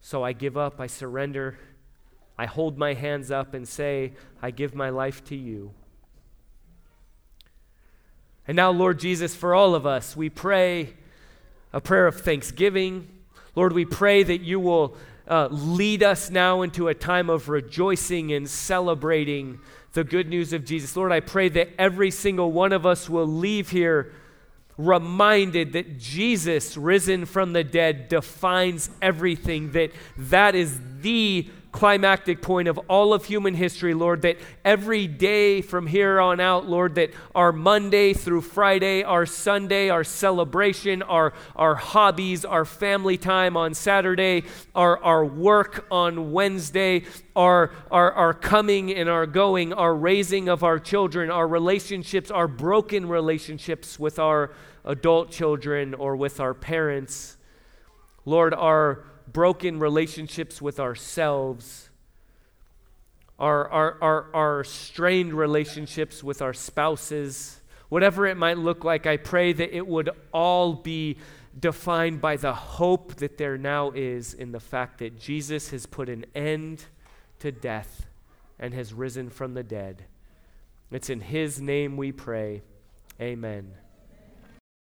So 0.01 0.23
I 0.23 0.35
give 0.35 0.57
up, 0.57 0.81
I 0.81 0.87
surrender. 0.87 1.59
I 2.39 2.47
hold 2.47 2.79
my 2.79 2.95
hands 2.95 3.31
up 3.31 3.55
and 3.55 3.69
say, 3.69 4.13
I 4.41 4.51
give 4.51 4.75
my 4.75 4.91
life 4.91 5.25
to 5.27 5.37
you. 5.37 5.73
And 8.47 8.57
now, 8.57 8.71
Lord 8.71 8.99
Jesus, 8.99 9.35
for 9.35 9.55
all 9.55 9.75
of 9.75 9.87
us, 9.87 10.17
we 10.17 10.29
pray 10.29 10.95
a 11.73 11.81
prayer 11.81 12.07
of 12.07 12.21
thanksgiving. 12.21 13.09
Lord, 13.55 13.73
we 13.73 13.85
pray 13.85 14.23
that 14.23 14.41
you 14.41 14.59
will 14.59 14.97
uh, 15.29 15.49
lead 15.51 16.03
us 16.03 16.31
now 16.31 16.63
into 16.63 16.89
a 16.89 16.95
time 16.95 17.31
of 17.31 17.49
rejoicing 17.49 18.33
and 18.33 18.49
celebrating 18.49 19.61
the 19.93 20.05
good 20.05 20.29
news 20.29 20.53
of 20.53 20.65
Jesus. 20.65 20.97
Lord, 20.97 21.13
I 21.13 21.21
pray 21.21 21.49
that 21.51 21.71
every 21.79 22.11
single 22.11 22.51
one 22.51 22.73
of 22.73 22.85
us 22.85 23.09
will 23.09 23.27
leave 23.27 23.71
here 23.71 24.13
reminded 24.79 25.75
that 25.75 25.99
Jesus 25.99 26.77
risen 26.77 27.27
from 27.27 27.53
the 27.53 27.63
dead 27.63 28.09
defines 28.09 28.91
everything 29.01 29.73
that 29.73 29.93
that 30.17 30.55
is 30.55 30.81
the 31.01 31.49
climactic 31.73 32.43
point 32.43 32.69
of 32.69 32.79
all 32.87 33.15
of 33.15 33.25
human 33.25 33.55
history, 33.55 33.95
Lord, 33.95 34.23
that 34.23 34.37
every 34.65 35.07
day 35.07 35.63
from 35.63 35.87
here 35.87 36.21
on 36.21 36.39
out, 36.39 36.69
Lord, 36.69 36.95
that 36.97 37.11
our 37.35 37.51
Monday 37.51 38.13
through 38.13 38.43
Friday, 38.43 39.03
our 39.03 39.25
Sunday, 39.25 39.89
our 39.89 40.05
celebration, 40.05 41.03
our, 41.03 41.33
our 41.57 41.75
hobbies, 41.75 42.45
our 42.45 42.67
family 42.67 43.17
time 43.17 43.57
on 43.57 43.73
Saturday, 43.73 44.45
our, 44.75 45.03
our 45.03 45.25
work 45.25 45.87
on 45.91 46.33
Wednesday, 46.33 47.05
our, 47.35 47.73
our, 47.91 48.13
our 48.13 48.35
coming 48.35 48.93
and 48.95 49.09
our 49.09 49.27
going, 49.27 49.73
our 49.73 49.95
raising 49.95 50.51
of 50.51 50.63
our 50.63 50.79
children, 50.79 51.31
our 51.31 51.49
relationships, 51.49 52.31
our 52.31 52.47
broken 52.47 53.09
relationships 53.09 53.99
with 53.99 54.19
our 54.19 54.53
adult 54.85 55.31
children 55.31 55.95
or 55.95 56.17
with 56.17 56.39
our 56.39 56.53
parents. 56.53 57.39
Lord, 58.27 58.53
our 58.53 59.05
broken 59.33 59.79
relationships 59.79 60.61
with 60.61 60.79
ourselves, 60.81 61.91
our, 63.39 63.69
our, 63.69 63.99
our, 64.01 64.35
our 64.35 64.65
strained 64.65 65.35
relationships 65.35 66.23
with 66.23 66.43
our 66.43 66.53
spouses, 66.53 67.61
whatever 67.89 68.27
it 68.27 68.37
might 68.37 68.59
look 68.59 68.85
like, 68.85 69.07
I 69.07 69.17
pray 69.17 69.53
that 69.53 69.75
it 69.75 69.87
would 69.87 70.11
all 70.33 70.75
be 70.75 71.19
defined 71.59 72.21
by 72.21 72.37
the 72.37 72.55
hope 72.55 73.17
that 73.17 73.37
there 73.37 73.59
now 73.59 73.91
is 73.91 74.33
in 74.35 74.53
the 74.53 74.61
fact 74.61 74.99
that 74.99 75.19
Jesus 75.19 75.71
has 75.71 75.87
put 75.87 76.09
an 76.09 76.25
end 76.35 76.87
to 77.41 77.53
death 77.53 78.07
and 78.59 78.73
has 78.75 78.95
risen 78.95 79.29
from 79.29 79.55
the 79.55 79.63
dead. 79.63 80.05
It's 80.91 81.11
in 81.11 81.21
His 81.21 81.61
name 81.61 81.97
we 81.97 82.13
pray. 82.13 82.63
Amen. 83.21 83.73